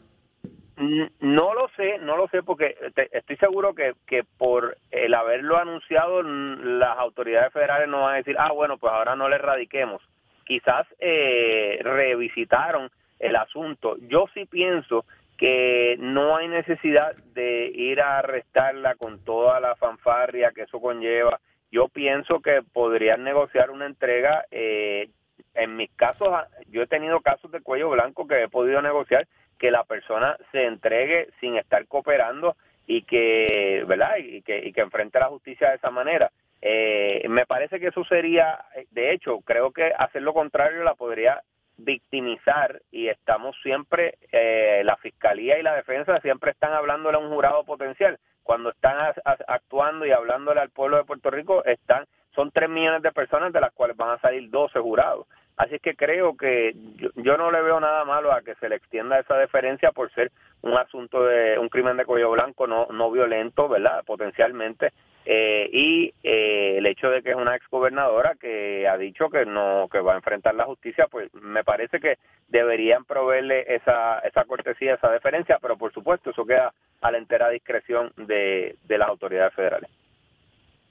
[1.20, 5.56] No lo sé, no lo sé porque te- estoy seguro que, que por el haberlo
[5.56, 10.02] anunciado las autoridades federales no van a decir, ah, bueno, pues ahora no le radiquemos.
[10.46, 13.96] Quizás eh, revisitaron el asunto.
[14.08, 15.04] Yo sí pienso
[15.36, 21.40] que no hay necesidad de ir a arrestarla con toda la fanfarria que eso conlleva.
[21.70, 24.44] Yo pienso que podrían negociar una entrega.
[24.50, 25.10] eh,
[25.56, 29.26] en mis casos, ah, yo he tenido casos de cuello blanco que he podido negociar
[29.58, 32.56] que la persona se entregue sin estar cooperando
[32.86, 34.16] y que, ¿verdad?
[34.18, 36.30] Y que, y que enfrente a la justicia de esa manera.
[36.68, 38.58] Eh, me parece que eso sería,
[38.90, 41.40] de hecho, creo que hacer lo contrario la podría
[41.76, 47.30] victimizar y estamos siempre, eh, la fiscalía y la defensa siempre están hablándole a un
[47.30, 48.18] jurado potencial.
[48.42, 53.02] Cuando están as- actuando y hablándole al pueblo de Puerto Rico, están son tres millones
[53.02, 55.26] de personas de las cuales van a salir 12 jurados.
[55.56, 58.74] Así que creo que yo, yo no le veo nada malo a que se le
[58.74, 63.10] extienda esa deferencia por ser un asunto de un crimen de cuello blanco no, no
[63.12, 64.04] violento, ¿verdad?
[64.04, 64.90] Potencialmente.
[65.28, 69.88] Eh, y eh, el hecho de que es una exgobernadora que ha dicho que no
[69.90, 74.94] que va a enfrentar la justicia, pues me parece que deberían proveerle esa, esa cortesía,
[74.94, 79.52] esa deferencia, pero por supuesto eso queda a la entera discreción de, de las autoridades
[79.54, 79.90] federales.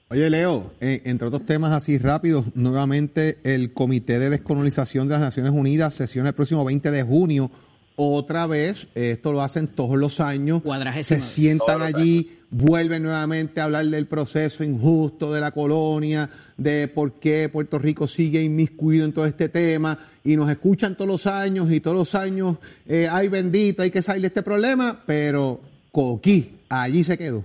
[0.08, 5.20] Oye, Leo, eh, entre otros temas así rápidos, nuevamente el Comité de Descolonización de las
[5.20, 7.50] Naciones Unidas sesiona el próximo 20 de junio.
[7.96, 10.60] Otra vez, esto lo hacen todos los años.
[11.00, 16.28] Se sientan allí, vuelven nuevamente a hablar del proceso injusto de la colonia,
[16.58, 21.08] de por qué Puerto Rico sigue inmiscuido en todo este tema, y nos escuchan todos
[21.10, 25.02] los años, y todos los años, eh, ay bendito, hay que salir de este problema,
[25.06, 27.44] pero Coquí, allí se quedó.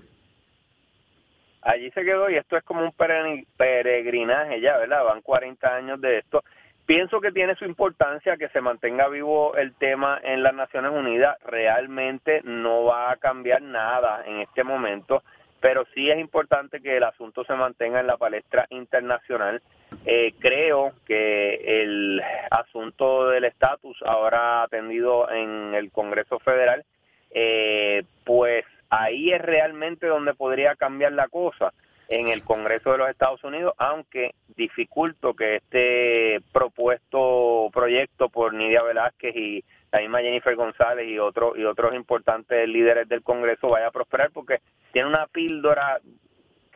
[1.62, 5.04] allí se quedó y esto es como un peregrin- peregrinaje ya, ¿verdad?
[5.06, 6.44] Van 40 años de esto.
[6.92, 11.38] Pienso que tiene su importancia que se mantenga vivo el tema en las Naciones Unidas.
[11.46, 15.24] Realmente no va a cambiar nada en este momento,
[15.62, 19.62] pero sí es importante que el asunto se mantenga en la palestra internacional.
[20.06, 26.84] Eh, creo que el asunto del estatus ahora atendido en el Congreso Federal,
[27.30, 31.72] eh, pues ahí es realmente donde podría cambiar la cosa
[32.12, 38.84] en el Congreso de los Estados Unidos, aunque dificulto que este propuesto proyecto por Nidia
[38.84, 43.88] Velázquez y la misma Jennifer González y otros y otros importantes líderes del Congreso vaya
[43.88, 44.60] a prosperar porque
[44.92, 46.00] tiene una píldora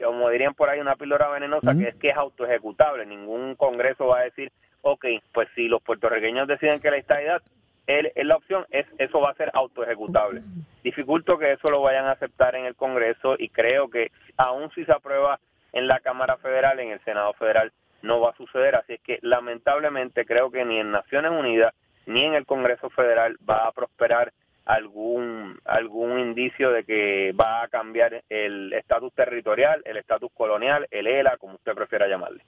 [0.02, 3.06] como dirían por ahí una píldora venenosa que es que es autoejecutable.
[3.06, 7.42] Ningún Congreso va a decir ok pues si los puertorriqueños deciden que la estadidad
[7.88, 10.42] es la opción es eso va a ser autoejecutable
[10.86, 14.86] dificulto que eso lo vayan a aceptar en el Congreso y creo que aún si
[14.86, 15.40] se aprueba
[15.74, 17.72] en la Cámara Federal, en el Senado Federal,
[18.04, 18.76] no va a suceder.
[18.76, 21.74] Así es que lamentablemente creo que ni en Naciones Unidas
[22.06, 24.32] ni en el Congreso Federal va a prosperar
[24.64, 31.08] algún algún indicio de que va a cambiar el estatus territorial, el estatus colonial, el
[31.08, 32.44] ELA, como usted prefiera llamarle.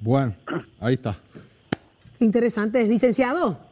[0.00, 0.34] Bueno,
[0.80, 1.16] ahí está.
[2.18, 3.69] Interesante, licenciado.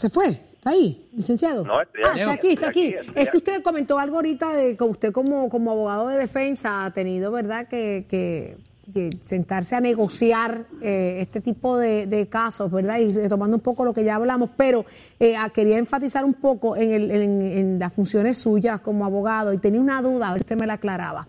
[0.00, 0.28] ¿Se fue?
[0.30, 1.62] ¿Está ahí, licenciado?
[1.62, 2.94] No, estoy ah, aquí, está aquí, está estoy aquí.
[2.94, 6.86] estoy es que usted comentó algo ahorita de que usted como, como abogado de defensa
[6.86, 8.56] ha tenido, ¿verdad?, que, que,
[8.94, 12.98] que sentarse a negociar eh, este tipo de, de casos, ¿verdad?
[12.98, 14.86] Y retomando un poco lo que ya hablamos, pero
[15.18, 19.52] eh, ah, quería enfatizar un poco en, el, en, en las funciones suyas como abogado
[19.52, 21.28] y tenía una duda, a ver si usted me la aclaraba.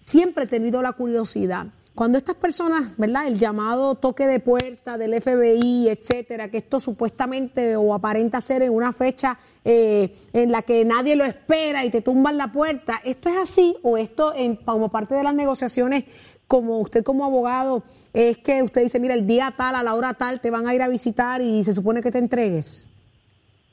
[0.00, 1.66] Siempre he tenido la curiosidad
[1.96, 3.26] cuando estas personas, ¿verdad?
[3.26, 8.72] El llamado toque de puerta del FBI, etcétera, que esto supuestamente o aparenta ser en
[8.72, 13.30] una fecha eh, en la que nadie lo espera y te tumban la puerta, ¿esto
[13.30, 16.04] es así o esto en, como parte de las negociaciones,
[16.46, 17.82] como usted como abogado,
[18.12, 20.74] es que usted dice, mira, el día tal, a la hora tal, te van a
[20.74, 22.90] ir a visitar y se supone que te entregues?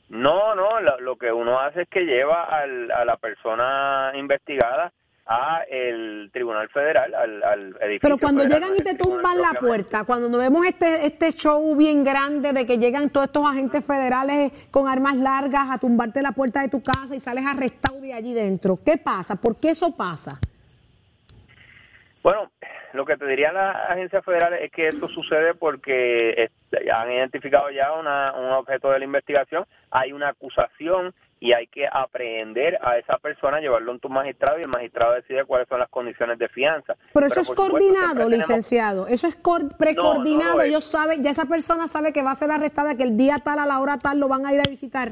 [0.08, 4.94] No, no, lo, que uno hace es que lleva al, a la persona investigada
[5.26, 8.00] a el Tribunal Federal, al, al edificio.
[8.02, 11.74] Pero cuando federal, llegan y te tumban la puerta, cuando nos vemos este, este show
[11.76, 16.32] bien grande de que llegan todos estos agentes federales con armas largas a tumbarte la
[16.32, 19.40] puerta de tu casa y sales arrestado de allí dentro, ¿qué pasa?
[19.40, 20.38] ¿Por qué eso pasa?
[22.22, 22.50] Bueno,
[22.94, 27.70] lo que te diría la agencia federal es que eso sucede porque este, han identificado
[27.70, 32.96] ya una, un objeto de la investigación, hay una acusación y hay que aprehender a
[32.96, 36.48] esa persona, llevarlo ante un magistrado y el magistrado decide cuáles son las condiciones de
[36.48, 36.94] fianza.
[37.12, 39.06] Pero eso es supuesto, coordinado, tenemos- licenciado.
[39.08, 39.36] Eso es
[39.78, 40.52] precoordinado.
[40.52, 40.62] No, no.
[40.62, 43.58] Ellos saben, ya esa persona sabe que va a ser arrestada, que el día tal,
[43.58, 45.10] a la hora tal, lo van a ir a visitar.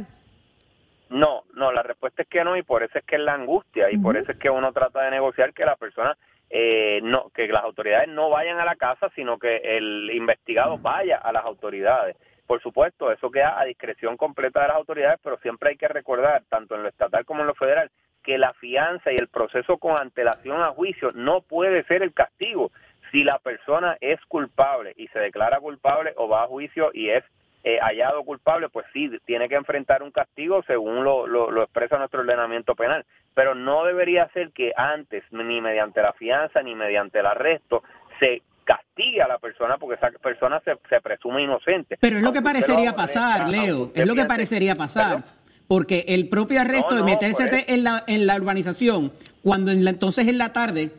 [1.10, 3.90] No, no, la respuesta es que no y por eso es que es la angustia
[3.90, 6.16] y por eso es que uno trata de negociar que la persona
[6.48, 11.18] eh, no, que las autoridades no vayan a la casa, sino que el investigado vaya
[11.18, 12.16] a las autoridades.
[12.46, 16.42] Por supuesto, eso queda a discreción completa de las autoridades, pero siempre hay que recordar,
[16.48, 17.90] tanto en lo estatal como en lo federal,
[18.22, 22.70] que la fianza y el proceso con antelación a juicio no puede ser el castigo.
[23.10, 27.24] Si la persona es culpable y se declara culpable o va a juicio y es
[27.64, 31.98] eh, hallado culpable, pues sí, tiene que enfrentar un castigo según lo, lo, lo expresa
[31.98, 33.04] nuestro ordenamiento penal.
[33.34, 37.82] Pero no debería ser que antes, ni mediante la fianza, ni mediante el arresto,
[38.18, 41.96] se castigue a la persona porque esa persona se, se presume inocente.
[42.00, 43.90] Pero es lo que parecería pasar, Leo.
[43.94, 45.22] Es lo que parecería pasar.
[45.68, 47.64] Porque el propio arresto No, de meterse por eso.
[47.68, 50.90] en la, en la urbanización, cuando en la- entonces en la tarde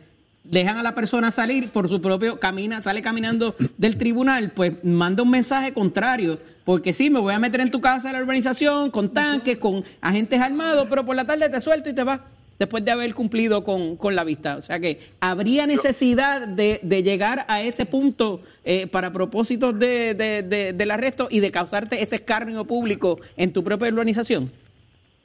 [0.42, 5.22] dejan a la persona salir por su propio camina, sale caminando del tribunal, pues manda
[5.22, 6.38] un mensaje contrario.
[6.64, 9.84] Porque sí, me voy a meter en tu casa de la urbanización con tanques, con
[10.00, 12.20] agentes armados, pero por la tarde te suelto y te vas
[12.58, 14.56] después de haber cumplido con, con la vista.
[14.56, 20.14] O sea que habría necesidad de, de llegar a ese punto eh, para propósitos de,
[20.14, 24.50] de- de- del arresto y de causarte ese escarnio público en tu propia urbanización.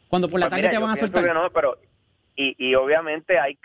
[0.07, 1.33] Cuando por la Pues tarde mira, te van a soltar.
[1.33, 1.77] no, pero
[2.35, 3.57] y, y obviamente hay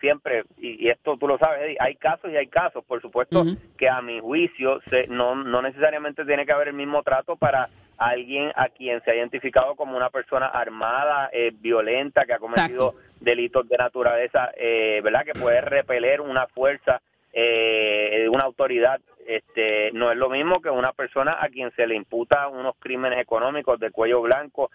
[0.00, 3.44] siempre y, y esto tú lo sabes hay casos y hay casos por supuesto
[3.76, 7.68] que a mi juicio se, no no necesariamente tiene que haber el mismo trato para
[7.98, 12.90] alguien a quien se ha identificado como una persona armada eh, violenta que ha cometido
[12.90, 13.14] Exacto.
[13.20, 20.12] delitos de naturaleza eh, verdad que puede repeler una fuerza eh, una autoridad este no
[20.12, 23.90] es lo mismo que una persona a quien se le imputa unos crímenes económicos de
[23.90, 24.70] cuello blanco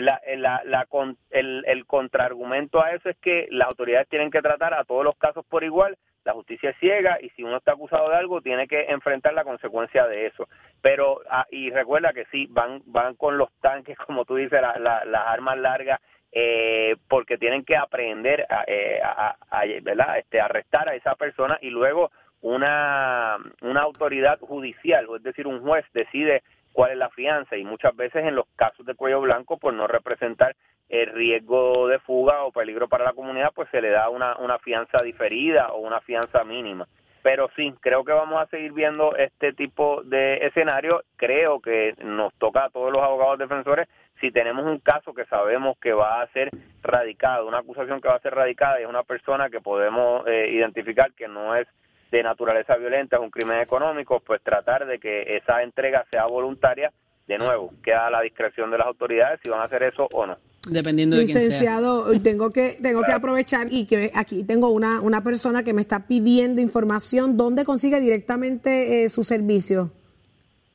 [0.00, 0.86] la, la, la
[1.30, 5.16] el, el contraargumento a eso es que las autoridades tienen que tratar a todos los
[5.16, 8.68] casos por igual, la justicia es ciega y si uno está acusado de algo tiene
[8.68, 10.48] que enfrentar la consecuencia de eso.
[10.80, 14.78] Pero, ah, y recuerda que sí, van, van con los tanques, como tú dices, la-
[14.78, 16.00] la- las armas largas,
[16.30, 19.36] eh, porque tienen que aprender a, eh, a-
[19.82, 20.18] ¿verdad?
[20.18, 25.84] Este, arrestar a esa persona y luego una, una autoridad judicial, es decir, un juez
[25.92, 29.74] decide cuál es la fianza y muchas veces en los casos de cuello blanco, por
[29.74, 30.56] no representar
[30.88, 34.58] el riesgo de fuga o peligro para la comunidad, pues se le da una, una
[34.58, 36.86] fianza diferida o una fianza mínima.
[37.22, 41.04] Pero sí, creo que vamos a seguir viendo este tipo de escenario.
[41.16, 43.88] Creo que nos toca a todos los abogados defensores
[44.20, 46.50] si tenemos un caso que sabemos que va a ser
[46.82, 50.50] radicado, una acusación que va a ser radicada y es una persona que podemos eh,
[50.52, 51.66] identificar que no es
[52.12, 56.92] de naturaleza violenta, es un crimen económico, pues tratar de que esa entrega sea voluntaria,
[57.26, 60.26] de nuevo, queda a la discreción de las autoridades si van a hacer eso o
[60.26, 60.36] no.
[60.68, 61.42] Dependiendo de quién sea.
[61.46, 65.80] Licenciado, tengo que tengo que aprovechar y que aquí tengo una, una persona que me
[65.80, 67.36] está pidiendo información.
[67.38, 69.90] ¿Dónde consigue directamente eh, su servicio?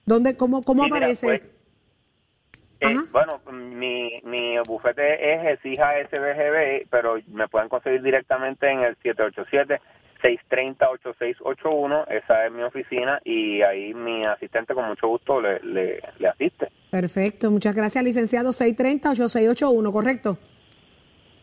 [0.05, 1.27] ¿Dónde, cómo, cómo Sí, mira, aparece?
[1.27, 1.41] pues,
[2.79, 8.95] Eh, bueno, mi, mi bufete es Exija SBGB, pero me pueden conseguir directamente en el
[10.21, 12.05] 787-630-8681.
[12.09, 16.67] Esa es mi oficina y ahí mi asistente con mucho gusto le, le, le asiste.
[16.89, 20.37] Perfecto, muchas gracias, licenciado 630-8681, ¿correcto?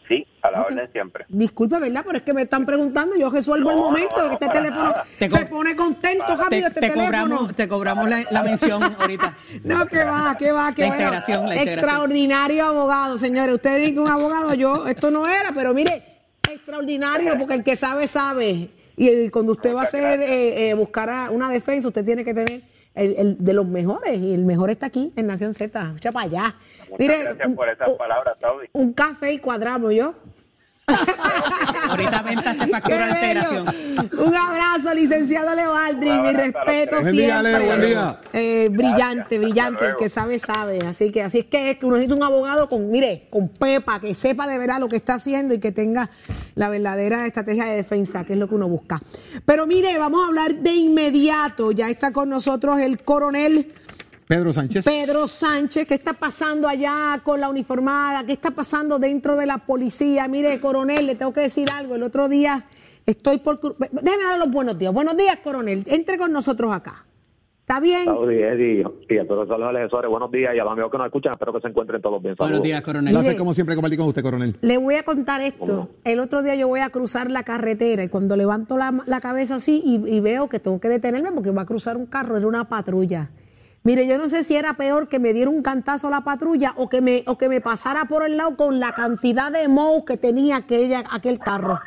[0.06, 1.24] Sí, a la orden siempre.
[1.30, 2.02] Disculpe, ¿verdad?
[2.04, 5.04] Pero es que me están preguntando, yo resuelvo el No, momento no, este teléfono nada.
[5.18, 7.04] Te se pone contento Te, rápido este te teléfono.
[7.06, 9.34] cobramos, te cobramos la, la mención ahorita.
[9.64, 10.94] No, que va, que va, que bueno.
[11.02, 11.50] integración.
[11.52, 13.54] Extraordinario abogado, señores.
[13.54, 16.13] Usted necesita un abogado, yo, esto no era, pero mire,
[16.54, 18.70] extraordinario, porque el que sabe, sabe.
[18.96, 22.32] Y cuando usted va a hacer, eh, eh, buscar a una defensa, usted tiene que
[22.34, 22.62] tener
[22.94, 25.94] el, el de los mejores, y el mejor está aquí, en Nación Z.
[25.96, 26.54] Echa para allá.
[26.82, 28.66] Muchas Mire, gracias un, por esas un- palabras, Saudi.
[28.72, 30.14] un café y cuadramos yo.
[31.88, 33.66] Ahorita venta te factura la integración.
[34.18, 36.22] Un abrazo, licenciado Leo Aldrin.
[36.22, 37.02] Mi respeto tres.
[37.02, 37.52] Buen día, siempre.
[37.58, 38.20] Leo, buen día.
[38.34, 39.86] Eh, brillante, brillante.
[39.86, 40.80] El que sabe, sabe.
[40.86, 43.98] Así que así es que es que uno necesita un abogado con, mire, con pepa,
[43.98, 46.10] que sepa de verdad lo que está haciendo y que tenga
[46.54, 49.00] la verdadera estrategia de defensa, que es lo que uno busca.
[49.44, 51.72] Pero mire, vamos a hablar de inmediato.
[51.72, 53.72] Ya está con nosotros el coronel.
[54.26, 54.84] Pedro Sánchez.
[54.84, 58.24] Pedro Sánchez, ¿qué está pasando allá con la uniformada?
[58.24, 60.26] ¿Qué está pasando dentro de la policía?
[60.28, 61.94] Mire, coronel, le tengo que decir algo.
[61.94, 62.64] El otro día
[63.04, 63.60] estoy por...
[63.78, 64.94] Déjeme dar los buenos días.
[64.94, 65.84] Buenos días, coronel.
[65.86, 67.04] Entre con nosotros acá.
[67.64, 68.02] ¿Está bien?
[69.08, 71.50] Y a todos los asesores, buenos días y a los amigos que nos escuchan, espero
[71.54, 72.34] que se encuentren todos bien.
[72.36, 73.14] Buenos días, coronel.
[73.14, 73.38] Placer, Mire.
[73.38, 74.54] como siempre, compartir con usted, coronel.
[74.60, 75.88] Le voy a contar esto.
[76.04, 79.54] El otro día yo voy a cruzar la carretera y cuando levanto la, la cabeza
[79.54, 82.46] así y, y veo que tengo que detenerme porque va a cruzar un carro, era
[82.46, 83.30] una patrulla.
[83.82, 86.74] Mire, yo no sé si era peor que me diera un cantazo a la patrulla
[86.76, 90.04] o que me, o que me pasara por el lado con la cantidad de moho
[90.04, 91.80] que tenía aquella, aquel carro.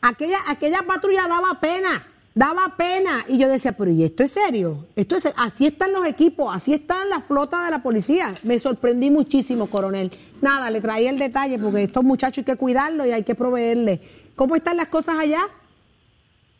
[0.00, 3.24] Aquella, aquella patrulla daba pena, daba pena.
[3.28, 4.86] Y yo decía, pero ¿y esto es serio?
[4.96, 8.34] Esto es así están los equipos, así está la flota de la policía.
[8.44, 10.10] Me sorprendí muchísimo, coronel.
[10.40, 14.00] Nada, le traía el detalle porque estos muchachos hay que cuidarlos y hay que proveerles.
[14.36, 15.42] ¿Cómo están las cosas allá?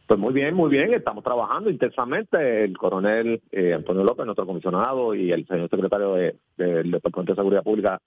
[0.07, 2.65] Pues muy bien, muy bien, estamos trabajando intensamente.
[2.65, 7.37] El coronel eh, Antonio López, nuestro comisionado, y el señor secretario de- del Departamento de
[7.37, 8.01] Seguridad Pública,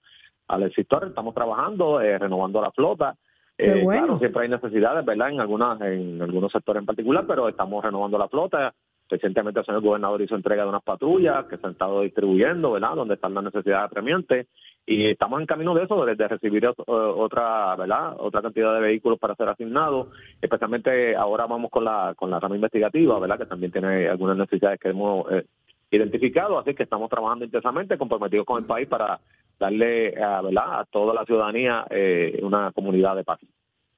[0.46, 3.16] Alexis Torres, estamos trabajando, eh, renovando la flota.
[3.56, 4.06] Eh, bueno.
[4.06, 5.30] Claro, siempre hay necesidades, ¿verdad?
[5.30, 8.74] En algunas, en algunos sectores en particular, pero estamos renovando la flota.
[9.08, 12.94] Recientemente el señor gobernador hizo entrega de unas patrullas que se han estado distribuyendo, ¿verdad?
[12.94, 14.48] Donde están las necesidades apremiantes.
[14.86, 18.16] Y estamos en camino de eso, de, de recibir ot- otra, ¿verdad?
[18.18, 20.08] Otra cantidad de vehículos para ser asignados.
[20.40, 23.38] Especialmente ahora vamos con la, con la rama investigativa, ¿verdad?
[23.38, 25.44] Que también tiene algunas necesidades que hemos eh,
[25.90, 26.58] identificado.
[26.58, 29.20] Así que estamos trabajando intensamente, comprometidos con el país para
[29.58, 30.80] darle, a, ¿verdad?
[30.80, 33.40] A toda la ciudadanía eh, una comunidad de paz.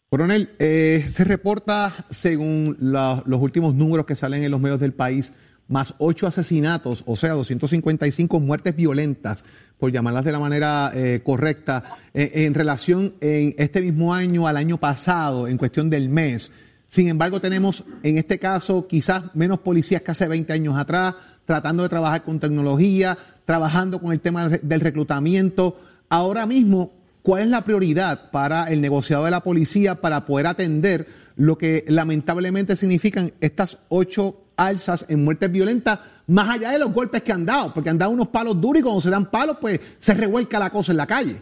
[0.09, 5.35] Coronel, eh, se reporta, según los últimos números que salen en los medios del país,
[5.69, 9.45] más ocho asesinatos, o sea, 255 muertes violentas,
[9.79, 11.83] por llamarlas de la manera eh, correcta,
[12.15, 16.53] eh, en relación en este mismo año al año pasado, en cuestión del mes.
[16.87, 21.83] Sin embargo, tenemos en este caso quizás menos policías que hace 20 años atrás, tratando
[21.83, 25.79] de trabajar con tecnología, trabajando con el tema del re- del reclutamiento.
[26.11, 31.07] Ahora mismo, ¿cuál es la prioridad para el negociado de la policía para poder atender
[31.37, 37.23] lo que lamentablemente significan estas ocho alzas en muertes violentas, más allá de los golpes
[37.23, 37.73] que han dado?
[37.75, 40.71] Porque han dado unos palos duros y cuando se dan palos, pues se revuelca la
[40.71, 41.41] cosa en la calle.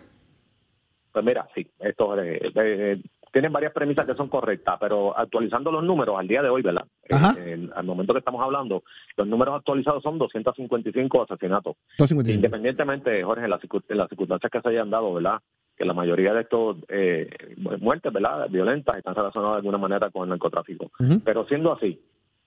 [1.12, 3.02] Pues mira, sí, esto eh, eh,
[3.34, 6.84] tienen varias premisas que son correctas, pero actualizando los números al día de hoy, ¿verdad?
[7.10, 7.34] Ajá.
[7.38, 8.82] Eh, en- al momento que estamos hablando,
[9.16, 11.76] los números actualizados son 255 asesinatos.
[11.98, 12.34] 255.
[12.36, 15.40] Independientemente, Jorge, en las, circun- en las circunstancias que se hayan dado, ¿verdad?
[15.76, 18.48] Que la mayoría de estos eh, mu- muertes, ¿verdad?
[18.48, 20.90] Violentas están relacionadas de alguna manera con el narcotráfico.
[21.24, 22.00] Pero siendo así,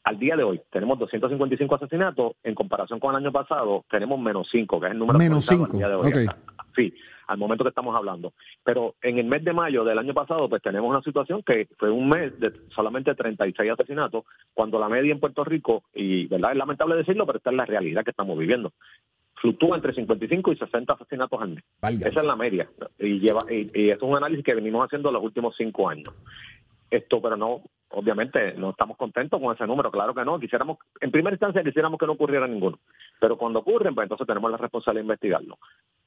[0.07, 4.47] al día de hoy tenemos 255 asesinatos, en comparación con el año pasado tenemos menos
[4.49, 6.07] 5, que es el número Menos al día de hoy.
[6.07, 6.35] ok.
[6.77, 6.93] sí,
[7.27, 8.31] al momento que estamos hablando.
[8.63, 11.91] Pero en el mes de mayo del año pasado, pues tenemos una situación que fue
[11.91, 16.57] un mes de solamente 36 asesinatos, cuando la media en Puerto Rico, y verdad es
[16.57, 18.71] lamentable decirlo, pero esta es la realidad que estamos viviendo
[19.39, 21.63] fluctúa entre 55 y 60 asesinatos al mes.
[21.83, 22.67] Esa es la media.
[22.97, 26.11] Y, lleva, y, y es un análisis que venimos haciendo los últimos cinco años.
[26.89, 30.39] Esto, pero no, obviamente no estamos contentos con ese número, claro que no.
[30.39, 32.79] Quisiéramos, en primera instancia, quisiéramos que no ocurriera ninguno.
[33.19, 35.57] Pero cuando ocurren, pues entonces tenemos la responsabilidad de investigarlo.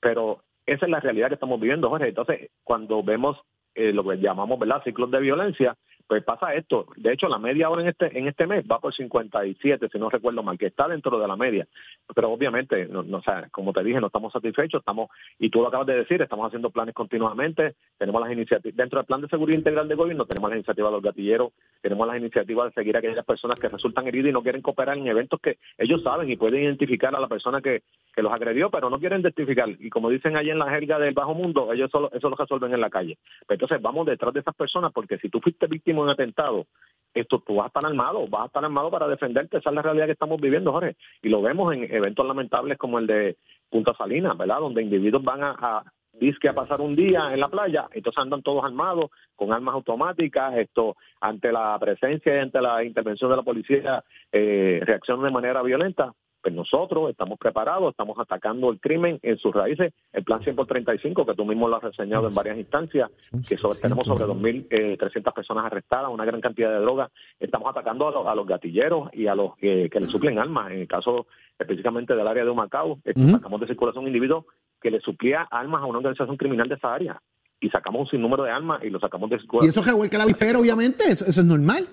[0.00, 2.08] Pero esa es la realidad que estamos viviendo, Jorge.
[2.08, 3.38] Entonces, cuando vemos
[3.74, 5.76] eh, lo que llamamos, ¿verdad?, ciclos de violencia,
[6.10, 6.86] pues pasa esto.
[6.96, 10.10] De hecho, la media hora en este en este mes va por 57, si no
[10.10, 11.68] recuerdo mal, que está dentro de la media.
[12.12, 15.08] Pero obviamente, no, no, o como te dije, no estamos satisfechos, estamos
[15.38, 19.06] y tú lo acabas de decir, estamos haciendo planes continuamente, tenemos las iniciativas dentro del
[19.06, 22.66] plan de seguridad integral de gobierno, tenemos las iniciativas de los gatilleros, tenemos las iniciativas
[22.66, 25.58] de seguir a aquellas personas que resultan heridas y no quieren cooperar en eventos que
[25.78, 27.84] ellos saben y pueden identificar a la persona que,
[28.20, 29.66] que los agredió, pero no quieren identificar.
[29.78, 32.74] Y como dicen allí en la jerga del bajo mundo, ellos solo, eso lo resuelven
[32.74, 33.16] en la calle.
[33.46, 36.66] Pero entonces vamos detrás de esas personas porque si tú fuiste víctima de un atentado,
[37.14, 39.80] esto tú vas a estar armado, vas a estar armado para defenderte, esa es la
[39.80, 40.96] realidad que estamos viviendo, Jorge.
[41.22, 43.36] Y lo vemos en eventos lamentables como el de
[43.70, 44.60] Punta Salinas, ¿verdad?
[44.60, 48.42] Donde individuos van a, a disque a pasar un día en la playa, entonces andan
[48.42, 53.42] todos armados, con armas automáticas, esto ante la presencia y ante la intervención de la
[53.42, 56.12] policía eh, reaccionan de manera violenta,
[56.42, 59.92] pues nosotros estamos preparados, estamos atacando el crimen en sus raíces.
[60.12, 63.10] El plan 100 por 35, que tú mismo lo has reseñado en varias instancias,
[63.48, 67.10] que sobre, tenemos sobre 2.300 personas arrestadas, una gran cantidad de drogas.
[67.38, 70.70] Estamos atacando a, los, a los gatilleros y a los que, que le suplen armas.
[70.72, 71.26] En el caso
[71.58, 74.46] específicamente del área de Humacao, sacamos de circulación un individuo
[74.80, 77.20] que le suplía armas a una organización criminal de esa área.
[77.60, 79.68] Y sacamos un sinnúmero de armas y lo sacamos de circulación.
[79.68, 81.86] Y eso revuelca la vispera, obviamente, eso, eso es normal.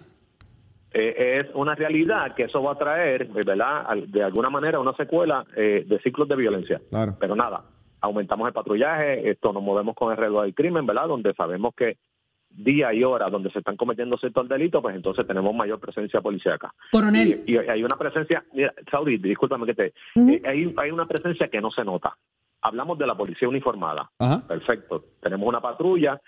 [0.94, 3.96] Eh, es una realidad que eso va a traer, ¿verdad?
[4.08, 6.82] De alguna manera una secuela eh, de ciclos de violencia.
[6.90, 7.16] Claro.
[7.20, 7.64] Pero nada,
[8.02, 11.08] aumentamos el patrullaje, esto nos movemos con el reloj del crimen, ¿verdad?
[11.08, 11.98] Donde sabemos que
[12.50, 16.74] día y hora donde se están cometiendo ciertos delitos, pues entonces tenemos mayor presencia policíaca.
[16.92, 17.44] Coronel.
[17.46, 20.36] Y, y hay una presencia, mira, Saudi, discúlpame que te, uh -huh.
[20.36, 22.16] eh, hay, hay una presencia que no se nota.
[22.62, 24.10] Hablamos de la policía uniformada.
[24.18, 24.42] Ajá.
[24.48, 25.04] Perfecto.
[25.22, 26.22] Tenemos una patrulla, eh,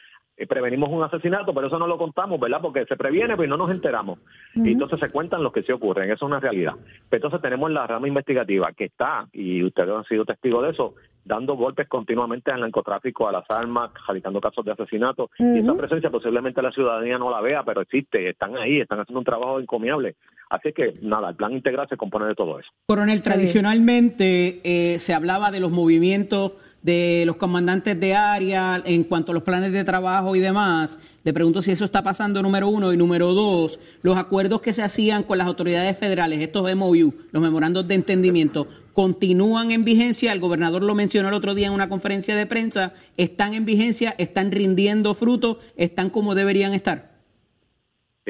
[0.47, 2.59] prevenimos un asesinato, pero eso no lo contamos, ¿verdad?
[2.61, 4.19] Porque se previene, pero no nos enteramos.
[4.55, 4.67] Uh -huh.
[4.67, 6.73] Y entonces se cuentan los que sí ocurren, eso es una realidad.
[7.09, 10.95] Pero entonces tenemos la rama investigativa que está, y ustedes han sido testigos de eso,
[11.25, 15.29] dando golpes continuamente al narcotráfico, a las armas, radicando casos de asesinato.
[15.39, 15.55] Uh -huh.
[15.57, 19.19] Y esa presencia posiblemente la ciudadanía no la vea, pero existe, están ahí, están haciendo
[19.19, 20.15] un trabajo encomiable.
[20.49, 22.69] Así que nada, el plan integral se compone de todo eso.
[22.87, 29.31] Coronel, tradicionalmente eh, se hablaba de los movimientos de los comandantes de área en cuanto
[29.31, 30.99] a los planes de trabajo y demás.
[31.23, 32.93] Le pregunto si eso está pasando, número uno.
[32.93, 37.41] Y número dos, los acuerdos que se hacían con las autoridades federales, estos MOU, los
[37.41, 40.31] memorandos de entendimiento, ¿continúan en vigencia?
[40.31, 42.93] El gobernador lo mencionó el otro día en una conferencia de prensa.
[43.17, 44.15] ¿Están en vigencia?
[44.17, 45.57] ¿Están rindiendo frutos?
[45.75, 47.18] ¿Están como deberían estar?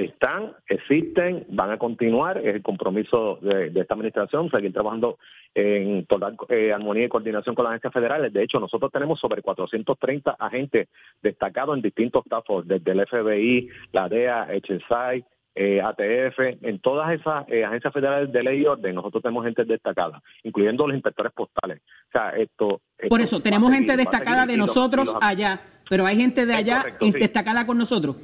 [0.05, 5.17] Están, existen, van a continuar, es el compromiso de, de esta administración, seguir trabajando
[5.55, 8.33] en total eh, armonía y coordinación con las agencias federales.
[8.33, 10.87] De hecho, nosotros tenemos sobre 430 agentes
[11.21, 15.23] destacados en distintos staff desde el FBI, la DEA, HSI,
[15.55, 19.65] eh, ATF, en todas esas eh, agencias federales de ley y orden, nosotros tenemos gente
[19.65, 21.81] destacada, incluyendo los inspectores postales.
[22.07, 26.05] O sea, esto, esto Por eso, tenemos gente seguir, destacada de nosotros los, allá, pero
[26.05, 27.11] hay gente de allá correcto, sí.
[27.11, 28.15] destacada con nosotros.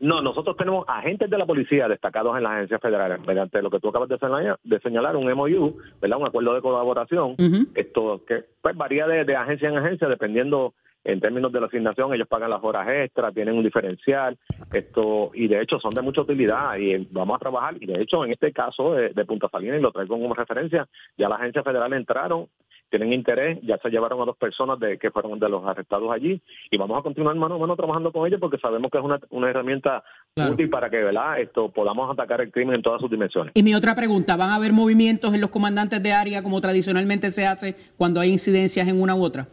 [0.00, 3.80] No, nosotros tenemos agentes de la policía destacados en las agencias federales, mediante lo que
[3.80, 6.18] tú acabas de señalar, de señalar un MOU, ¿verdad?
[6.18, 7.68] Un acuerdo de colaboración, uh -huh.
[7.74, 10.74] esto que pues varía de, de, agencia en agencia dependiendo
[11.04, 14.36] en términos de la asignación, ellos pagan las horas extras, tienen un diferencial,
[14.72, 18.24] esto y de hecho son de mucha utilidad y vamos a trabajar y de hecho
[18.24, 21.64] en este caso de, de Punta Salinas y lo traigo como referencia, ya las agencias
[21.64, 22.48] federales entraron
[22.90, 26.40] tienen interés, ya se llevaron a dos personas de que fueron de los arrestados allí
[26.70, 29.18] y vamos a continuar mano a mano trabajando con ellos porque sabemos que es una,
[29.30, 30.52] una herramienta claro.
[30.52, 31.40] útil para que ¿verdad?
[31.40, 33.52] esto podamos atacar el crimen en todas sus dimensiones.
[33.54, 37.30] Y mi otra pregunta, ¿van a haber movimientos en los comandantes de área como tradicionalmente
[37.30, 39.48] se hace cuando hay incidencias en una u otra?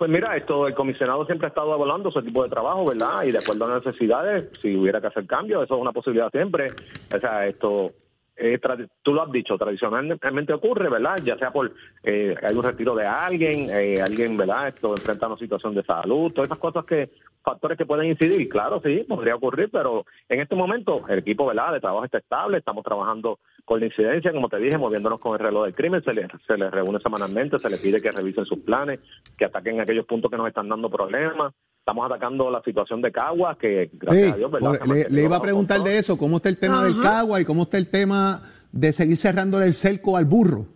[0.00, 3.22] Pues mira, esto el comisionado siempre ha estado evaluando ese tipo de trabajo, ¿verdad?
[3.24, 6.30] Y de acuerdo a las necesidades, si hubiera que hacer cambios, eso es una posibilidad
[6.30, 6.70] siempre.
[7.14, 7.92] O sea, esto
[8.40, 8.58] eh,
[9.02, 11.18] tú lo has dicho, tradicionalmente ocurre, ¿verdad?
[11.22, 11.72] Ya sea por
[12.02, 14.68] eh, hay retiro de alguien, eh, alguien, ¿verdad?
[14.68, 17.10] Esto enfrenta una situación de salud, todas esas cosas que,
[17.42, 21.74] factores que pueden incidir, claro, sí, podría ocurrir, pero en este momento el equipo, ¿verdad?
[21.74, 25.40] De trabajo está estable, estamos trabajando con la incidencia, como te dije, moviéndonos con el
[25.40, 28.60] reloj del crimen, se les, se les reúne semanalmente, se les pide que revisen sus
[28.60, 29.00] planes,
[29.36, 31.52] que ataquen aquellos puntos que nos están dando problemas,
[31.90, 34.80] estamos atacando la situación de Cagua, que gracias sí, a Dios, ¿verdad?
[34.86, 36.84] Le, le, iba a preguntar de eso, ¿cómo está el tema Ajá.
[36.84, 40.66] del Cagua y cómo está el tema de seguir cerrándole el cerco al burro?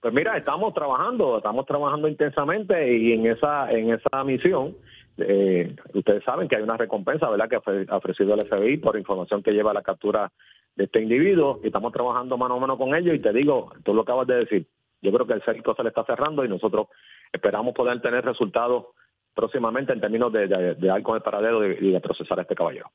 [0.00, 4.76] Pues mira, estamos trabajando, estamos trabajando intensamente y en esa en esa misión,
[5.16, 9.42] eh, ustedes saben que hay una recompensa, ¿verdad?, que ha ofrecido el FBI por información
[9.42, 10.30] que lleva a la captura
[10.76, 13.94] de este individuo y estamos trabajando mano a mano con ellos y te digo, tú
[13.94, 14.66] lo acabas de decir,
[15.00, 16.88] yo creo que el cerco se le está cerrando y nosotros
[17.32, 18.86] esperamos poder tener resultados
[19.34, 22.54] próximamente en términos de, de, de dar con el paradero y de, procesar a este
[22.54, 22.90] caballero.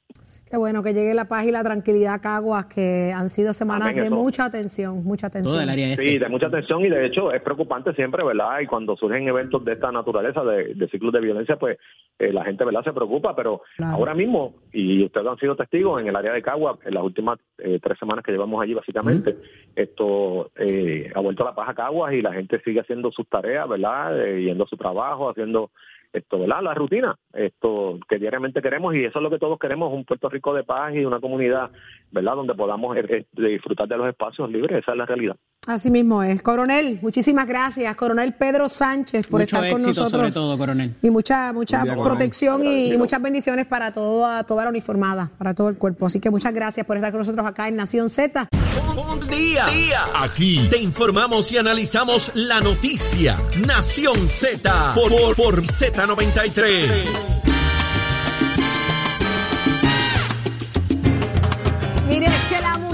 [0.50, 3.96] Qué bueno que llegue la paz y la tranquilidad a Caguas, que han sido semanas
[3.96, 5.68] de mucha atención, mucha atención.
[5.70, 6.04] Este.
[6.04, 8.60] Sí, de mucha atención y de hecho es preocupante siempre, ¿verdad?
[8.62, 11.80] Y cuando surgen eventos de esta naturaleza, de, ciclos de violencia, pues
[12.20, 12.84] eh, la gente, ¿verdad?
[12.84, 16.78] Se preocupa, pero ahora mismo, y ustedes han sido testigos en el área de Caguas,
[16.86, 19.38] en las últimas eh, tres semanas que llevamos allí, básicamente,
[19.76, 23.68] esto eh, ha vuelto la paz a Caguas y la gente sigue haciendo sus tareas,
[23.68, 24.16] ¿verdad?
[24.38, 25.72] yendo a su trabajo, haciendo
[26.16, 26.62] esto, ¿verdad?
[26.62, 30.30] La rutina, esto que diariamente queremos y eso es lo que todos queremos, un Puerto
[30.30, 31.72] Rico de paz y una comunidad,
[32.12, 32.36] ¿verdad?
[32.36, 35.36] Donde podamos eh, eh, disfrutar de los espacios libres, esa es la realidad.
[35.68, 36.42] Así mismo es.
[36.42, 37.96] Coronel, muchísimas gracias.
[37.96, 40.12] Coronel Pedro Sánchez por estar con nosotros.
[40.12, 40.96] Sobre todo, coronel.
[41.02, 45.78] Y mucha, mucha protección y, muchas bendiciones para toda, toda la uniformada, para todo el
[45.78, 46.06] cuerpo.
[46.06, 48.48] Así que muchas gracias por estar con nosotros acá en Nación Z.
[48.96, 49.66] Un día.
[49.68, 50.02] día.
[50.16, 53.36] Aquí te informamos y analizamos la noticia.
[53.66, 57.45] Nación Z por, por Z93.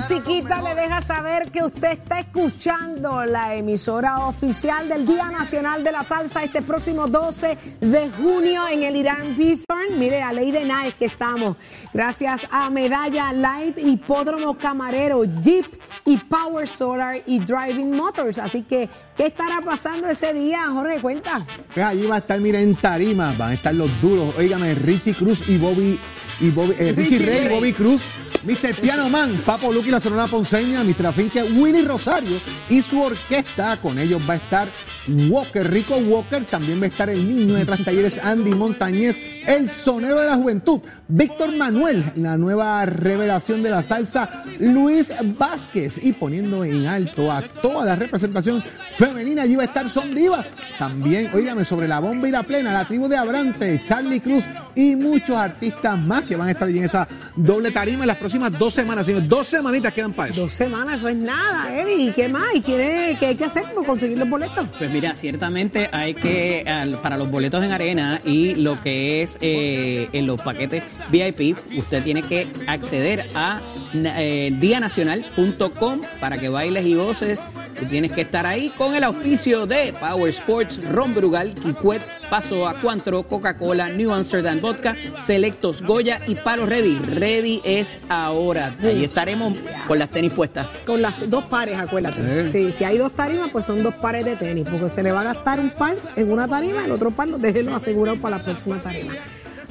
[0.01, 5.91] Musiquita le deja saber que usted está escuchando la emisora oficial del Día Nacional de
[5.91, 9.99] la Salsa este próximo 12 de junio en el Irán Bithorn.
[9.99, 11.55] Mire, a Ley de Night que estamos.
[11.93, 15.67] Gracias a Medalla Light, Hipódromo Camarero, Jeep
[16.05, 18.39] y Power Solar y Driving Motors.
[18.39, 20.99] Así que, ¿qué estará pasando ese día, Jorge?
[20.99, 21.45] Cuenta.
[21.73, 24.33] Pues allí va a estar, mire, en tarima, van a estar los duros.
[24.35, 25.99] Óigame, Richie Cruz y Bobby,
[26.39, 28.01] y Bobby eh, Richie, Rey y Bobby Cruz
[28.43, 28.73] Mr.
[28.73, 31.07] Piano Man, Papo Lucky, la Sonora Ponceña, Mr.
[31.07, 32.39] Afinque, Willy Rosario
[32.69, 33.77] y su orquesta.
[33.77, 34.67] Con ellos va a estar
[35.07, 36.43] Walker, Rico Walker.
[36.45, 39.17] También va a estar el niño de Tras Talleres, Andy Montañez,
[39.47, 46.03] el sonero de la juventud, Víctor Manuel, la nueva revelación de la salsa, Luis Vázquez.
[46.03, 48.63] Y poniendo en alto a toda la representación
[48.97, 50.49] femenina, allí va a estar Son Divas.
[50.79, 54.43] También, oígame, sobre la bomba y la plena, la tribu de Abrante, Charlie Cruz
[54.75, 58.17] y muchos artistas más que van a estar allí en esa doble tarima en las
[58.17, 59.27] próximas dos semanas, señor.
[59.27, 60.41] Dos semanitas quedan para eso.
[60.41, 62.07] Dos semanas, eso es nada, Eddie.
[62.07, 62.55] ¿Y qué más?
[62.55, 64.67] ¿Y qué, qué hay que hacer para conseguir los boletos?
[64.77, 66.65] Pues mira, ciertamente hay que,
[67.03, 72.03] para los boletos en arena y lo que es eh, en los paquetes VIP, usted
[72.03, 73.61] tiene que acceder a
[73.93, 77.41] eh, dianacional.com para que bailes y goces.
[77.79, 82.67] Tú tienes que estar ahí con el auspicio de Power Sports, Ron Brugal, Kikwet, Paso
[82.67, 86.99] a Cuantro, Coca-Cola, New Amsterdam Vodka, Selectos Goya y Palo Ready.
[86.99, 88.75] Ready es ahora.
[88.83, 89.53] Ahí estaremos
[89.87, 90.67] con las tenis puestas.
[90.85, 92.47] Con las dos pares, acuérdate.
[92.47, 95.21] Sí, si hay dos tarimas, pues son dos pares de tenis, porque se le va
[95.21, 98.43] a gastar un par en una tarima, el otro par lo déjenlo asegurado para la
[98.43, 99.13] próxima tarima.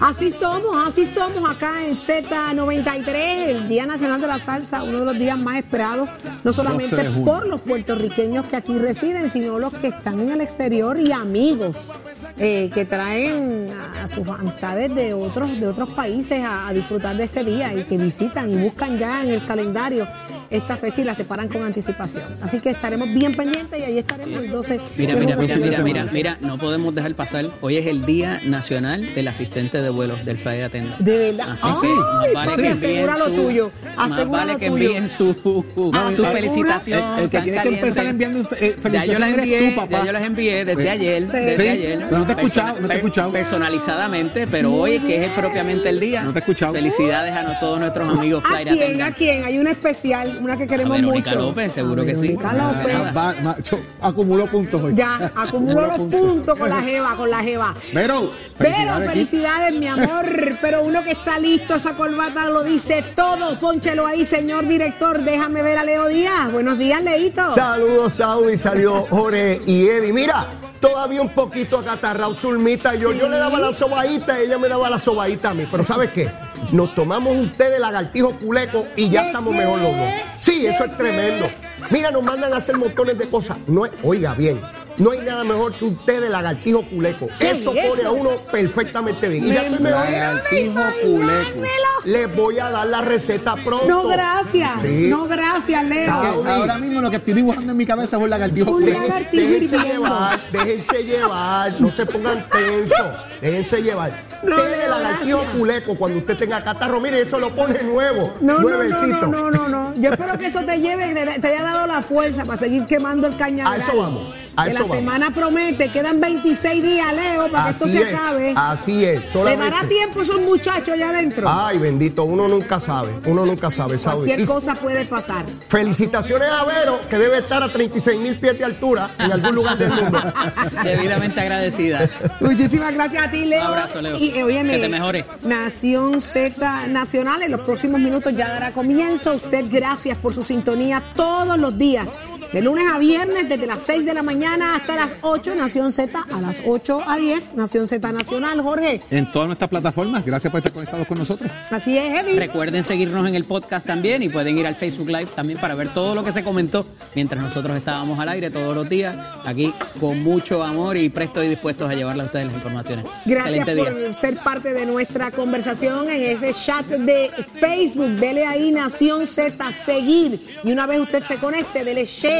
[0.00, 5.04] Así somos, así somos acá en Z93, el Día Nacional de la Salsa, uno de
[5.04, 6.08] los días más esperados,
[6.42, 10.98] no solamente por los puertorriqueños que aquí residen, sino los que están en el exterior
[10.98, 11.92] y amigos
[12.38, 13.70] eh, que traen
[14.02, 17.98] a sus amistades de otros, de otros países a, disfrutar de este día y que
[17.98, 20.08] visitan y buscan ya en el calendario
[20.50, 22.24] esta fecha y la separan con anticipación.
[22.42, 26.04] Así que estaremos bien pendientes y ahí estaremos el 12 mira, mira, mira, mira, mira,
[26.12, 27.46] mira, no podemos dejar pasar.
[27.60, 30.98] Hoy es el Día Nacional del Asistente de vuelos del Flight Attendant.
[30.98, 31.56] De verdad.
[31.62, 31.86] Así
[32.20, 33.70] Ay, vale que asegura lo tuyo.
[33.96, 37.18] Asegura vale que envíen su, su felicitación.
[37.18, 39.98] El, que tiene que empezar enviando eh, felicitaciones eres tú, papá.
[40.00, 41.26] Ya yo las envié desde ayer.
[41.26, 42.06] Desde ayer.
[42.10, 43.32] no te he escuchado, no te he escuchado.
[43.32, 46.22] Personalizadamente, pero hoy que es propiamente el día.
[46.22, 46.72] No te he escuchado.
[46.72, 49.02] Felicidades a todos nuestros amigos Flight ¿A quién?
[49.02, 49.44] ¿A quién?
[49.44, 51.34] Hay una especial, una que queremos a mucho.
[51.34, 52.36] López, seguro que sí.
[52.36, 53.74] López.
[54.00, 54.94] acumuló puntos hoy.
[54.94, 57.74] Ya, acumuló los puntos con la jeva, con la jeva.
[57.92, 60.26] Pero, pero felicidades, mi amor.
[60.60, 63.58] Pero uno que está listo, esa corbata lo dice todo.
[63.58, 65.22] Pónchelo ahí, señor director.
[65.22, 66.52] Déjame ver a Leo Díaz.
[66.52, 67.48] Buenos días, Leito.
[67.50, 68.56] Saludos, Saudi.
[68.56, 70.12] Salió Jorge y Eddie.
[70.12, 70.46] Mira,
[70.78, 72.94] todavía un poquito acatarrado, Zulmita.
[72.94, 75.66] Yo, yo le daba la sobadita, ella me daba la sobadita a mí.
[75.70, 76.30] Pero ¿sabes qué?
[76.72, 80.08] Nos tomamos un té de lagartijo culeco y ya estamos mejor los dos.
[80.42, 81.48] Sí, eso es tremendo.
[81.88, 83.56] Mira, nos mandan a hacer montones de cosas.
[83.66, 84.60] No oiga bien,
[85.00, 87.26] No hay nada mejor que usted de lagartijo culeco.
[87.38, 89.46] ¿Qué Eso es pone a uno perfectamente bien.
[89.46, 90.04] Y ya estoy mejor.
[90.10, 91.60] Lagartijo culeco.
[92.04, 93.86] Les voy a dar la receta pronto.
[93.88, 94.70] No, gracias.
[94.82, 95.08] Sí.
[95.10, 96.12] No, gracias, Leo.
[96.12, 99.00] Ahora mismo lo que estoy dibujando en mi cabeza es un lagartijo Un culeco.
[99.00, 99.92] lagartijo Déjense hirviendo.
[100.06, 103.06] llevar, déjense llevar, no se pongan tensos,
[103.40, 104.12] déjense llevar.
[104.42, 105.56] No, Té de lagartijo gracias.
[105.58, 109.26] culeco cuando usted tenga catarro, mire, eso lo pone nuevo, No, no, no, nuevecito.
[109.26, 109.94] no, no, no, no.
[110.00, 113.26] Yo espero que eso te lleve, te, te haya dado la fuerza para seguir quemando
[113.26, 113.80] el cañaveral.
[113.80, 114.96] A eso vamos, a que la vamos.
[114.96, 118.54] semana promete, quedan 26 días, Leo, para que esto se acabe.
[118.56, 119.70] así es, ¿Le solamente.
[119.70, 121.48] dará tiempo a esos muchachos allá adentro?
[121.48, 124.26] Ay, bendito, uno nunca sabe, uno nunca sabe, Saudi.
[124.26, 125.44] Cualquier Y cosa puede pasar.
[125.68, 129.78] felicitaciones a Vero, que debe estar a 36 mil pies de altura en algún lugar
[129.78, 130.20] del mundo.
[130.84, 132.08] Debidamente agradecida.
[132.40, 133.60] Muchísimas gracias a ti, Leo.
[133.60, 134.16] Un abrazo, Leo.
[134.18, 135.24] Y eh, óyeme, Que te mejores.
[135.42, 139.34] Nación Z Nacional en los próximos minutos ya dará comienzo.
[139.34, 142.14] Usted, gracias por su sintonía todos los días.
[142.52, 146.18] De lunes a viernes, desde las 6 de la mañana hasta las 8, Nación Z,
[146.32, 149.00] a las 8 a 10, Nación Z Nacional, Jorge.
[149.12, 150.24] En todas nuestras plataformas.
[150.24, 151.48] Gracias por estar conectados con nosotros.
[151.70, 152.36] Así es, Evi.
[152.36, 155.94] Recuerden seguirnos en el podcast también y pueden ir al Facebook Live también para ver
[155.94, 156.84] todo lo que se comentó
[157.14, 161.48] mientras nosotros estábamos al aire todos los días, aquí con mucho amor y presto y
[161.48, 163.04] dispuestos a llevarle a ustedes las informaciones.
[163.26, 164.12] Gracias Excelente por día.
[164.12, 167.30] ser parte de nuestra conversación en ese chat de
[167.60, 168.08] Facebook.
[168.16, 170.58] Dele ahí Nación Z, seguir.
[170.64, 172.39] Y una vez usted se conecte, dele share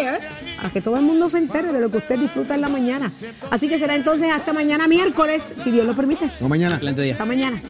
[0.57, 3.13] para que todo el mundo se entere de lo que usted disfruta en la mañana.
[3.51, 6.31] Así que será entonces hasta mañana miércoles, si Dios lo permite.
[6.41, 6.81] No mañana.
[7.13, 7.63] Hasta mañana.